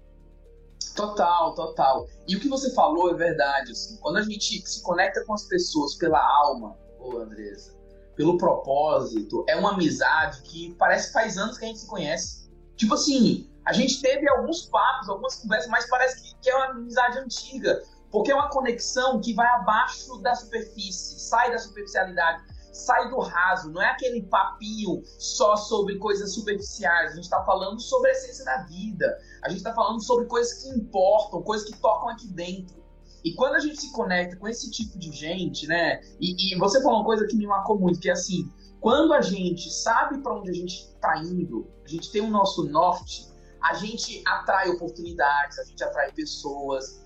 Total, 0.97 1.55
total. 1.55 2.09
E 2.27 2.35
o 2.35 2.41
que 2.41 2.49
você 2.49 2.75
falou 2.75 3.11
é 3.13 3.15
verdade. 3.15 3.71
Assim, 3.71 3.97
quando 4.01 4.17
a 4.17 4.23
gente 4.23 4.69
se 4.69 4.83
conecta 4.83 5.25
com 5.25 5.33
as 5.33 5.45
pessoas 5.45 5.95
pela 5.95 6.21
alma, 6.21 6.77
ô 6.99 7.19
Andresa, 7.19 7.73
pelo 8.17 8.37
propósito, 8.37 9.45
é 9.49 9.55
uma 9.55 9.75
amizade 9.75 10.43
que 10.43 10.75
parece 10.75 11.07
que 11.07 11.13
faz 11.13 11.39
anos 11.39 11.57
que 11.57 11.65
a 11.65 11.69
gente 11.69 11.79
se 11.79 11.87
conhece. 11.87 12.51
Tipo 12.77 12.95
assim, 12.95 13.49
a 13.65 13.73
gente 13.73 14.01
teve 14.01 14.29
alguns 14.29 14.67
papos, 14.67 15.09
algumas 15.09 15.37
conversas, 15.37 15.71
mas 15.71 15.89
parece 15.89 16.23
que, 16.23 16.35
que 16.41 16.51
é 16.51 16.57
uma 16.57 16.67
amizade 16.67 17.19
antiga, 17.19 17.83
porque 18.11 18.31
é 18.31 18.35
uma 18.35 18.51
conexão 18.51 19.21
que 19.21 19.35
vai 19.35 19.47
abaixo 19.47 20.19
da 20.19 20.35
superfície, 20.35 21.21
sai 21.21 21.51
da 21.51 21.59
superficialidade, 21.59 22.43
sai 22.73 23.11
do 23.11 23.21
raso, 23.21 23.71
não 23.71 23.83
é 23.83 23.91
aquele 23.91 24.23
papinho 24.23 25.03
só 25.19 25.57
sobre 25.57 25.99
coisas 25.99 26.35
superficiais, 26.35 27.13
a 27.13 27.15
gente 27.15 27.25
está 27.25 27.45
falando 27.45 27.81
sobre 27.81 28.11
a 28.11 28.13
essência 28.13 28.45
da 28.45 28.63
vida, 28.65 29.19
a 29.43 29.49
gente 29.49 29.59
está 29.59 29.75
falando 29.75 30.03
sobre 30.03 30.27
coisas 30.27 30.63
que 30.63 30.69
importam, 30.71 31.43
coisas 31.43 31.69
que 31.69 31.79
tocam 31.79 32.09
aqui 32.09 32.27
dentro. 32.29 32.83
E 33.25 33.35
quando 33.35 33.55
a 33.55 33.61
gente 33.61 33.81
se 33.81 33.93
conecta 33.93 34.37
com 34.37 34.49
esse 34.49 34.69
tipo 34.71 34.99
de 34.99 35.13
gente, 35.13 35.67
né? 35.69 36.01
E, 36.21 36.55
e 36.55 36.59
você 36.59 36.83
falou 36.83 36.99
uma 36.99 37.05
coisa 37.05 37.25
que 37.27 37.37
me 37.37 37.47
marcou 37.47 37.79
muito, 37.79 38.01
que 38.01 38.09
é 38.09 38.13
assim, 38.13 38.51
quando 38.81 39.13
a 39.13 39.21
gente 39.21 39.71
sabe 39.71 40.19
para 40.19 40.35
onde 40.35 40.51
a 40.51 40.55
gente 40.55 40.75
está 40.75 41.19
indo, 41.19 41.71
a 41.85 41.89
gente 41.89 42.11
tem 42.11 42.21
o 42.21 42.29
nosso 42.29 42.65
norte, 42.65 43.32
a 43.63 43.75
gente 43.75 44.23
atrai 44.27 44.69
oportunidades, 44.71 45.59
a 45.59 45.65
gente 45.65 45.83
atrai 45.83 46.13
pessoas. 46.13 47.03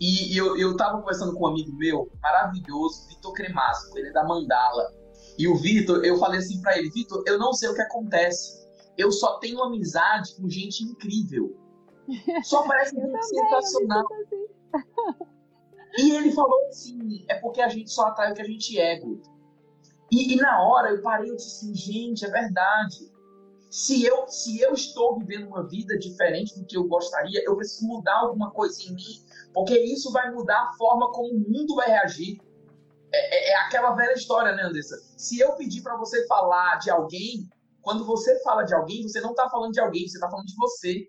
E, 0.00 0.36
eu, 0.36 0.56
eu 0.56 0.76
tava 0.76 0.98
conversando 0.98 1.34
com 1.34 1.44
um 1.44 1.48
amigo 1.48 1.72
meu, 1.76 2.10
maravilhoso, 2.22 3.08
Vitor 3.08 3.32
Cremasco, 3.32 3.98
ele 3.98 4.08
é 4.08 4.12
da 4.12 4.24
Mandala. 4.24 4.92
E 5.36 5.48
o 5.48 5.56
Vitor, 5.56 6.04
eu 6.04 6.18
falei 6.18 6.38
assim 6.38 6.60
para 6.60 6.78
ele, 6.78 6.90
Vitor, 6.90 7.22
eu 7.26 7.38
não 7.38 7.52
sei 7.52 7.68
o 7.68 7.74
que 7.74 7.82
acontece. 7.82 8.58
Eu 8.96 9.12
só 9.12 9.38
tenho 9.38 9.62
amizade 9.62 10.34
com 10.36 10.48
gente 10.48 10.82
incrível. 10.82 11.56
Só 12.42 12.66
parece 12.66 12.94
muito 12.98 13.22
sensacional. 13.22 14.04
Assim. 14.04 14.48
E 15.98 16.12
ele 16.12 16.32
falou 16.32 16.66
assim, 16.68 17.24
é 17.28 17.34
porque 17.36 17.60
a 17.60 17.68
gente 17.68 17.90
só 17.90 18.06
atrai 18.06 18.32
o 18.32 18.34
que 18.34 18.42
a 18.42 18.46
gente 18.46 18.78
é, 18.78 18.98
Guto. 18.98 19.30
E, 20.10 20.34
e, 20.34 20.36
na 20.36 20.62
hora 20.62 20.90
eu 20.90 21.02
parei 21.02 21.30
e 21.30 21.36
disse 21.36 21.66
assim, 21.66 21.74
gente, 21.74 22.24
é 22.24 22.30
verdade. 22.30 23.07
Se 23.70 24.02
eu, 24.04 24.26
se 24.28 24.60
eu 24.60 24.72
estou 24.72 25.18
vivendo 25.18 25.48
uma 25.48 25.66
vida 25.66 25.98
diferente 25.98 26.58
do 26.58 26.64
que 26.64 26.76
eu 26.76 26.84
gostaria, 26.84 27.42
eu 27.44 27.54
preciso 27.56 27.86
mudar 27.86 28.20
alguma 28.20 28.50
coisa 28.50 28.82
em 28.82 28.94
mim, 28.94 29.24
porque 29.52 29.78
isso 29.78 30.10
vai 30.10 30.30
mudar 30.32 30.58
a 30.58 30.72
forma 30.78 31.12
como 31.12 31.34
o 31.34 31.38
mundo 31.38 31.74
vai 31.74 31.88
reagir. 31.88 32.40
É, 33.12 33.50
é, 33.50 33.52
é 33.52 33.56
aquela 33.66 33.92
velha 33.92 34.14
história, 34.14 34.54
né, 34.54 34.62
Andressa? 34.62 34.96
Se 35.16 35.38
eu 35.38 35.52
pedir 35.56 35.82
para 35.82 35.96
você 35.96 36.26
falar 36.26 36.76
de 36.76 36.90
alguém, 36.90 37.48
quando 37.82 38.04
você 38.04 38.42
fala 38.42 38.62
de 38.62 38.74
alguém, 38.74 39.02
você 39.02 39.20
não 39.20 39.30
está 39.30 39.48
falando 39.50 39.72
de 39.72 39.80
alguém, 39.80 40.06
você 40.06 40.16
está 40.16 40.30
falando 40.30 40.46
de 40.46 40.56
você. 40.56 41.06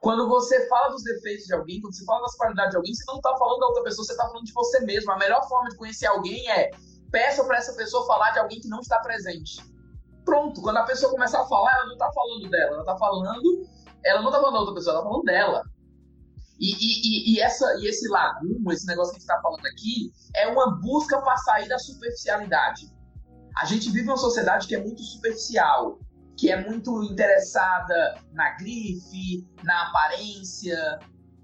Quando 0.00 0.28
você 0.28 0.68
fala 0.68 0.90
dos 0.90 1.02
defeitos 1.02 1.46
de 1.46 1.54
alguém, 1.54 1.80
quando 1.80 1.94
você 1.94 2.04
fala 2.04 2.22
das 2.22 2.36
qualidades 2.36 2.70
de 2.70 2.76
alguém, 2.76 2.94
você 2.94 3.04
não 3.08 3.16
está 3.16 3.36
falando 3.36 3.60
da 3.60 3.66
outra 3.66 3.82
pessoa, 3.82 4.04
você 4.04 4.12
está 4.12 4.26
falando 4.26 4.44
de 4.44 4.52
você 4.52 4.80
mesmo. 4.80 5.10
A 5.10 5.18
melhor 5.18 5.48
forma 5.48 5.68
de 5.70 5.76
conhecer 5.76 6.06
alguém 6.06 6.48
é 6.50 6.70
peça 7.10 7.42
para 7.44 7.56
essa 7.56 7.72
pessoa 7.74 8.06
falar 8.06 8.30
de 8.30 8.38
alguém 8.38 8.60
que 8.60 8.68
não 8.68 8.80
está 8.80 9.00
presente. 9.00 9.56
Pronto, 10.26 10.60
quando 10.60 10.78
a 10.78 10.82
pessoa 10.82 11.12
começar 11.12 11.40
a 11.40 11.46
falar, 11.46 11.72
ela 11.72 11.86
não 11.86 11.96
tá 11.96 12.10
falando 12.12 12.50
dela, 12.50 12.74
ela 12.74 12.84
tá 12.84 12.98
falando. 12.98 13.66
Ela 14.04 14.22
não 14.22 14.30
tá 14.30 14.38
falando 14.38 14.54
da 14.54 14.60
outra 14.60 14.74
pessoa, 14.74 14.94
ela 14.94 15.02
tá 15.04 15.08
falando 15.08 15.24
dela. 15.24 15.62
E, 16.58 16.72
e, 16.72 17.34
e, 17.34 17.40
essa, 17.40 17.64
e 17.80 17.86
esse 17.86 18.08
lagumo, 18.08 18.72
esse 18.72 18.86
negócio 18.86 19.12
que 19.12 19.18
a 19.18 19.20
gente 19.20 19.30
está 19.30 19.40
falando 19.40 19.64
aqui, 19.66 20.12
é 20.34 20.48
uma 20.48 20.80
busca 20.80 21.20
para 21.20 21.36
sair 21.36 21.68
da 21.68 21.78
superficialidade. 21.78 22.90
A 23.56 23.64
gente 23.66 23.90
vive 23.90 24.08
uma 24.08 24.16
sociedade 24.16 24.66
que 24.66 24.74
é 24.74 24.82
muito 24.82 25.02
superficial, 25.02 25.98
que 26.36 26.50
é 26.50 26.68
muito 26.68 27.04
interessada 27.04 28.18
na 28.32 28.56
grife, 28.56 29.46
na 29.62 29.88
aparência, 29.88 30.98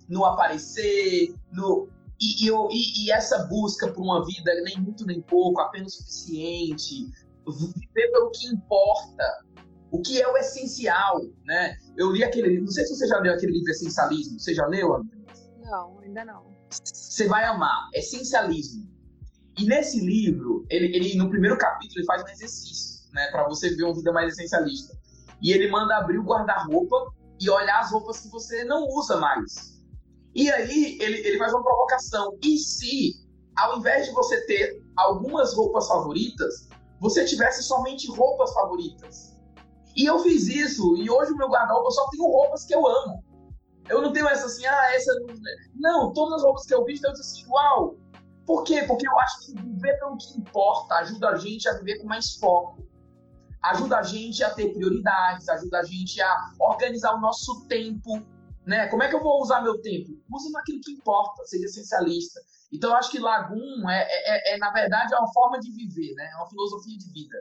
no 0.08 0.24
aparecer, 0.24 1.34
no. 1.52 1.88
E, 2.20 2.48
e, 2.48 3.04
e 3.04 3.10
essa 3.10 3.46
busca 3.46 3.92
por 3.92 4.02
uma 4.02 4.24
vida 4.24 4.52
nem 4.64 4.80
muito 4.80 5.04
nem 5.04 5.20
pouco, 5.20 5.60
apenas 5.60 5.94
suficiente, 5.94 7.10
viver 7.50 8.10
pelo 8.12 8.30
que 8.30 8.46
importa, 8.46 9.44
o 9.90 10.00
que 10.00 10.20
é 10.20 10.28
o 10.28 10.36
essencial, 10.36 11.20
né? 11.44 11.76
Eu 11.96 12.12
li 12.12 12.24
aquele 12.24 12.48
livro, 12.48 12.64
não 12.64 12.72
sei 12.72 12.84
se 12.84 12.96
você 12.96 13.06
já 13.06 13.18
leu 13.18 13.34
aquele 13.34 13.52
livro 13.52 13.70
Essencialismo, 13.70 14.38
você 14.38 14.54
já 14.54 14.66
leu, 14.66 14.94
André? 14.94 15.18
Não, 15.64 15.98
ainda 16.00 16.24
não. 16.24 16.52
Você 16.70 17.26
vai 17.26 17.44
amar, 17.44 17.88
Essencialismo. 17.92 18.90
E 19.58 19.66
nesse 19.66 20.00
livro, 20.00 20.64
ele, 20.70 20.96
ele 20.96 21.14
no 21.16 21.28
primeiro 21.28 21.58
capítulo, 21.58 21.98
ele 21.98 22.06
faz 22.06 22.22
um 22.22 22.28
exercício, 22.28 23.12
né, 23.12 23.30
para 23.30 23.46
você 23.46 23.68
ver 23.74 23.84
uma 23.84 23.94
vida 23.94 24.12
mais 24.12 24.32
essencialista. 24.32 24.96
E 25.42 25.52
ele 25.52 25.70
manda 25.70 25.96
abrir 25.96 26.18
o 26.18 26.24
guarda-roupa 26.24 27.12
e 27.38 27.50
olhar 27.50 27.80
as 27.80 27.90
roupas 27.90 28.20
que 28.20 28.28
você 28.28 28.64
não 28.64 28.86
usa 28.88 29.16
mais. 29.16 29.82
E 30.34 30.50
aí 30.50 30.98
ele, 31.00 31.18
ele 31.18 31.38
faz 31.38 31.52
uma 31.52 31.62
provocação. 31.62 32.38
E 32.42 32.56
se, 32.56 33.26
ao 33.56 33.78
invés 33.78 34.06
de 34.06 34.12
você 34.12 34.40
ter 34.46 34.82
algumas 34.96 35.52
roupas 35.54 35.86
favoritas, 35.88 36.68
você 37.02 37.24
tivesse 37.24 37.64
somente 37.64 38.08
roupas 38.12 38.54
favoritas. 38.54 39.36
E 39.96 40.06
eu 40.06 40.20
fiz 40.20 40.46
isso, 40.46 40.96
e 40.96 41.10
hoje 41.10 41.32
o 41.32 41.36
meu 41.36 41.48
guarda-roupa 41.48 41.90
só 41.90 42.08
tenho 42.10 42.24
roupas 42.24 42.64
que 42.64 42.72
eu 42.72 42.86
amo. 42.86 43.24
Eu 43.88 44.00
não 44.00 44.12
tenho 44.12 44.28
essa 44.28 44.46
assim, 44.46 44.64
ah, 44.64 44.94
essa. 44.94 45.12
Não, 45.74 46.12
todas 46.12 46.36
as 46.36 46.42
roupas 46.44 46.64
que 46.64 46.72
eu 46.72 46.84
visto, 46.84 47.04
eu 47.04 47.12
disse 47.12 47.40
assim, 47.40 47.50
uau! 47.50 47.96
Por 48.46 48.62
quê? 48.62 48.84
Porque 48.84 49.06
eu 49.06 49.18
acho 49.18 49.46
que 49.46 49.60
viver 49.60 49.98
pelo 49.98 50.16
que 50.16 50.38
importa 50.38 50.94
ajuda 50.94 51.30
a 51.30 51.36
gente 51.36 51.68
a 51.68 51.76
viver 51.76 51.98
com 51.98 52.06
mais 52.06 52.36
foco. 52.36 52.80
Ajuda 53.62 53.98
a 53.98 54.02
gente 54.02 54.42
a 54.44 54.50
ter 54.50 54.72
prioridades, 54.72 55.48
ajuda 55.48 55.80
a 55.80 55.84
gente 55.84 56.20
a 56.20 56.52
organizar 56.60 57.14
o 57.16 57.20
nosso 57.20 57.66
tempo. 57.66 58.22
Né? 58.64 58.86
Como 58.86 59.02
é 59.02 59.08
que 59.08 59.16
eu 59.16 59.22
vou 59.22 59.42
usar 59.42 59.60
meu 59.60 59.80
tempo? 59.82 60.10
Use 60.32 60.52
naquilo 60.52 60.80
que 60.80 60.92
importa, 60.92 61.44
seja 61.46 61.64
essencialista. 61.64 62.40
Então, 62.72 62.94
acho 62.94 63.10
que 63.10 63.18
Lagum 63.18 63.88
é, 63.90 64.06
é, 64.08 64.54
é, 64.54 64.58
na 64.58 64.70
verdade, 64.70 65.12
é 65.12 65.18
uma 65.18 65.32
forma 65.32 65.60
de 65.60 65.70
viver, 65.70 66.14
né? 66.14 66.30
É 66.32 66.36
uma 66.36 66.48
filosofia 66.48 66.96
de 66.96 67.12
vida. 67.12 67.36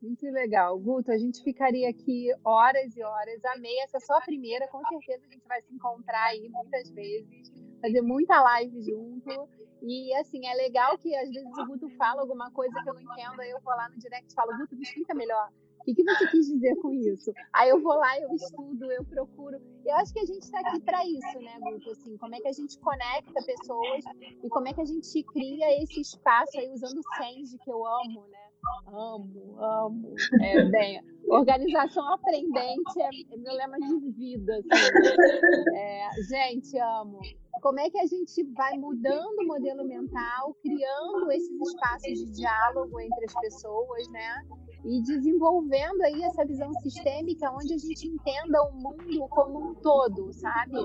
Muito 0.00 0.24
legal. 0.26 0.78
Guto, 0.78 1.12
a 1.12 1.18
gente 1.18 1.42
ficaria 1.42 1.88
aqui 1.88 2.28
horas 2.44 2.96
e 2.96 3.02
horas. 3.02 3.44
Amei 3.44 3.78
essa 3.80 4.00
só 4.00 4.14
a 4.14 4.20
primeira. 4.20 4.66
Com 4.68 4.84
certeza 4.86 5.24
a 5.26 5.32
gente 5.32 5.46
vai 5.46 5.62
se 5.62 5.74
encontrar 5.74 6.26
aí 6.26 6.48
muitas 6.48 6.90
vezes, 6.90 7.52
fazer 7.80 8.02
muita 8.02 8.40
live 8.40 8.82
junto. 8.82 9.48
E 9.82 10.14
assim, 10.14 10.46
é 10.46 10.54
legal 10.54 10.96
que 10.96 11.14
às 11.14 11.28
vezes 11.28 11.58
o 11.58 11.66
Guto 11.66 11.88
fala 11.90 12.20
alguma 12.20 12.50
coisa 12.52 12.74
que 12.82 12.88
eu 12.88 12.94
não 12.94 13.00
entendo, 13.00 13.40
aí 13.40 13.50
eu 13.50 13.60
vou 13.60 13.74
lá 13.74 13.88
no 13.88 13.98
direct 13.98 14.30
e 14.30 14.34
falo, 14.34 14.56
Guto, 14.56 14.76
me 14.76 14.82
explica 14.82 15.14
melhor. 15.14 15.48
O 15.82 15.84
que, 15.84 15.94
que 15.94 16.04
você 16.04 16.28
quis 16.28 16.46
dizer 16.46 16.76
com 16.76 16.92
isso? 16.92 17.32
Aí 17.52 17.68
eu 17.68 17.82
vou 17.82 17.94
lá, 17.94 18.18
eu 18.20 18.32
estudo, 18.34 18.90
eu 18.92 19.04
procuro. 19.04 19.60
Eu 19.84 19.94
acho 19.96 20.12
que 20.12 20.20
a 20.20 20.24
gente 20.24 20.42
está 20.42 20.60
aqui 20.60 20.80
para 20.80 21.04
isso, 21.04 21.38
né, 21.40 21.58
Guto? 21.58 21.90
Assim, 21.90 22.16
como 22.18 22.34
é 22.36 22.40
que 22.40 22.46
a 22.46 22.52
gente 22.52 22.78
conecta 22.78 23.42
pessoas 23.44 24.04
e 24.44 24.48
como 24.48 24.68
é 24.68 24.72
que 24.72 24.80
a 24.80 24.84
gente 24.84 25.22
cria 25.24 25.82
esse 25.82 26.00
espaço 26.00 26.56
aí 26.56 26.70
usando 26.70 26.98
o 26.98 27.16
Senge 27.16 27.58
que 27.58 27.70
eu 27.70 27.84
amo, 27.84 28.24
né? 28.28 28.38
Amo, 28.86 29.56
amo. 29.58 30.14
É, 30.40 30.64
bem, 30.66 31.02
organização 31.28 32.12
aprendente 32.12 33.00
é, 33.00 33.34
é 33.34 33.36
meu 33.36 33.54
lema 33.54 33.76
de 33.76 34.10
vida. 34.12 34.60
Assim. 34.70 35.74
É, 35.74 36.08
gente, 36.28 36.78
amo. 36.78 37.18
Como 37.60 37.80
é 37.80 37.90
que 37.90 37.98
a 37.98 38.06
gente 38.06 38.42
vai 38.54 38.76
mudando 38.78 39.38
o 39.40 39.46
modelo 39.46 39.84
mental, 39.84 40.54
criando 40.62 41.30
esses 41.32 41.60
espaços 41.60 42.18
de 42.18 42.30
diálogo 42.32 43.00
entre 43.00 43.24
as 43.24 43.34
pessoas, 43.40 44.08
né? 44.10 44.46
E 44.84 45.00
desenvolvendo 45.02 46.02
aí 46.02 46.22
essa 46.24 46.44
visão 46.44 46.72
sistêmica 46.74 47.50
onde 47.52 47.74
a 47.74 47.78
gente 47.78 48.08
entenda 48.08 48.62
o 48.62 48.72
mundo 48.72 49.28
como 49.28 49.70
um 49.70 49.74
todo, 49.74 50.32
sabe? 50.32 50.76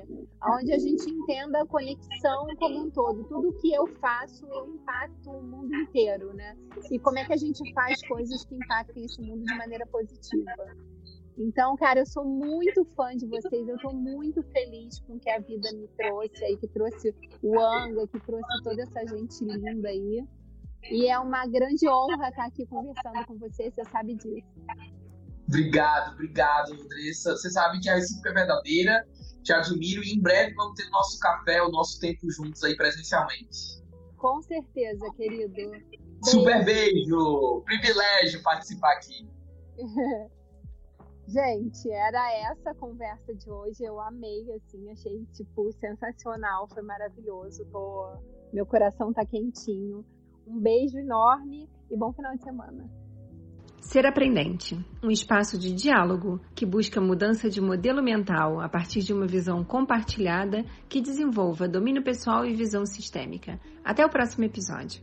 Onde 0.44 0.72
a 0.72 0.78
gente 0.78 1.10
entenda 1.10 1.62
a 1.62 1.66
conexão 1.66 2.48
como 2.60 2.86
um 2.86 2.90
todo. 2.92 3.24
Tudo 3.26 3.54
que 3.54 3.74
eu 3.74 3.88
faço, 4.00 4.46
eu 4.46 4.68
impacto 4.70 5.32
o 5.32 5.42
mundo 5.42 5.74
inteiro, 5.76 6.34
né? 6.34 6.56
E 6.92 7.00
como 7.00 7.18
é 7.18 7.26
que 7.26 7.34
a 7.34 7.38
gente 7.38 7.74
faz 7.74 8.00
coisas 8.08 8.46
que 8.46 8.56
impactem 8.56 9.06
esse 9.06 9.22
mundo 9.22 9.44
de 9.44 9.58
maneira 9.58 9.86
positiva. 9.88 10.54
Então, 11.38 11.76
cara, 11.76 12.00
eu 12.00 12.06
sou 12.06 12.26
muito 12.26 12.84
fã 12.96 13.16
de 13.16 13.28
vocês, 13.28 13.68
eu 13.68 13.76
estou 13.76 13.94
muito 13.94 14.42
feliz 14.52 15.00
com 15.02 15.14
o 15.14 15.20
que 15.20 15.30
a 15.30 15.40
vida 15.40 15.72
me 15.72 15.88
trouxe 15.90 16.44
aí, 16.44 16.58
que 16.58 16.68
trouxe 16.68 17.14
o 17.44 17.60
Anga, 17.60 18.08
que 18.08 18.20
trouxe 18.22 18.64
toda 18.64 18.82
essa 18.82 19.06
gente 19.06 19.44
linda 19.44 19.88
aí. 19.88 20.26
E 20.92 21.08
é 21.08 21.20
uma 21.20 21.46
grande 21.46 21.88
honra 21.88 22.30
estar 22.30 22.46
aqui 22.46 22.66
conversando 22.66 23.26
com 23.26 23.38
você, 23.38 23.72
você 23.72 23.84
sabe 23.86 24.16
disso. 24.16 24.48
Obrigado, 25.48 26.14
obrigado, 26.14 26.74
Andressa. 26.74 27.32
Você 27.32 27.50
sabe 27.50 27.80
que 27.80 27.90
a 27.90 27.96
recíproca 27.96 28.30
é 28.30 28.34
verdadeira, 28.34 29.08
te 29.44 29.54
admiro 29.54 30.04
e 30.04 30.14
em 30.14 30.22
breve 30.22 30.54
vamos 30.56 30.76
ter 30.76 30.90
nosso 30.90 31.20
café, 31.20 31.62
o 31.62 31.70
nosso 31.70 32.00
tempo 32.00 32.30
juntos 32.32 32.64
aí 32.64 32.76
presencialmente. 32.76 33.82
Com 34.18 34.42
certeza, 34.42 35.10
querido. 35.16 35.54
Beijo. 35.54 35.86
Super 36.24 36.66
beijo, 36.66 37.62
privilégio 37.66 38.42
participar 38.42 38.94
aqui. 38.94 39.28
Gente, 41.28 41.92
era 41.92 42.34
essa 42.52 42.72
a 42.72 42.76
conversa 42.76 43.36
de 43.36 43.50
hoje. 43.50 43.84
Eu 43.84 44.00
amei, 44.00 44.50
assim, 44.54 44.90
achei, 44.90 45.26
tipo, 45.34 45.72
sensacional, 45.74 46.68
foi 46.70 46.82
maravilhoso. 46.82 47.66
Tô... 47.66 48.14
Meu 48.54 48.66
coração 48.66 49.14
tá 49.14 49.26
quentinho. 49.26 50.06
Um 50.48 50.60
beijo 50.60 50.98
enorme 50.98 51.70
e 51.92 51.98
bom 51.98 52.14
final 52.14 52.34
de 52.36 52.44
semana. 52.44 52.90
Ser 53.82 54.06
Aprendente, 54.06 54.78
um 55.04 55.12
espaço 55.12 55.58
de 55.58 55.74
diálogo 55.74 56.42
que 56.56 56.66
busca 56.66 57.00
mudança 57.00 57.50
de 57.50 57.62
modelo 57.62 58.02
mental 58.02 58.60
a 58.60 58.68
partir 58.68 59.02
de 59.02 59.14
uma 59.14 59.28
visão 59.28 59.64
compartilhada 59.64 60.66
que 60.90 61.02
desenvolva 61.02 61.68
domínio 61.68 62.04
pessoal 62.04 62.46
e 62.46 62.54
visão 62.54 62.86
sistêmica. 62.86 63.60
Até 63.84 64.06
o 64.06 64.10
próximo 64.10 64.46
episódio. 64.46 65.02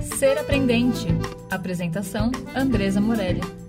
Ser 0.00 0.38
Aprendente. 0.38 1.08
Apresentação: 1.50 2.30
Andresa 2.54 3.00
Morelli. 3.00 3.61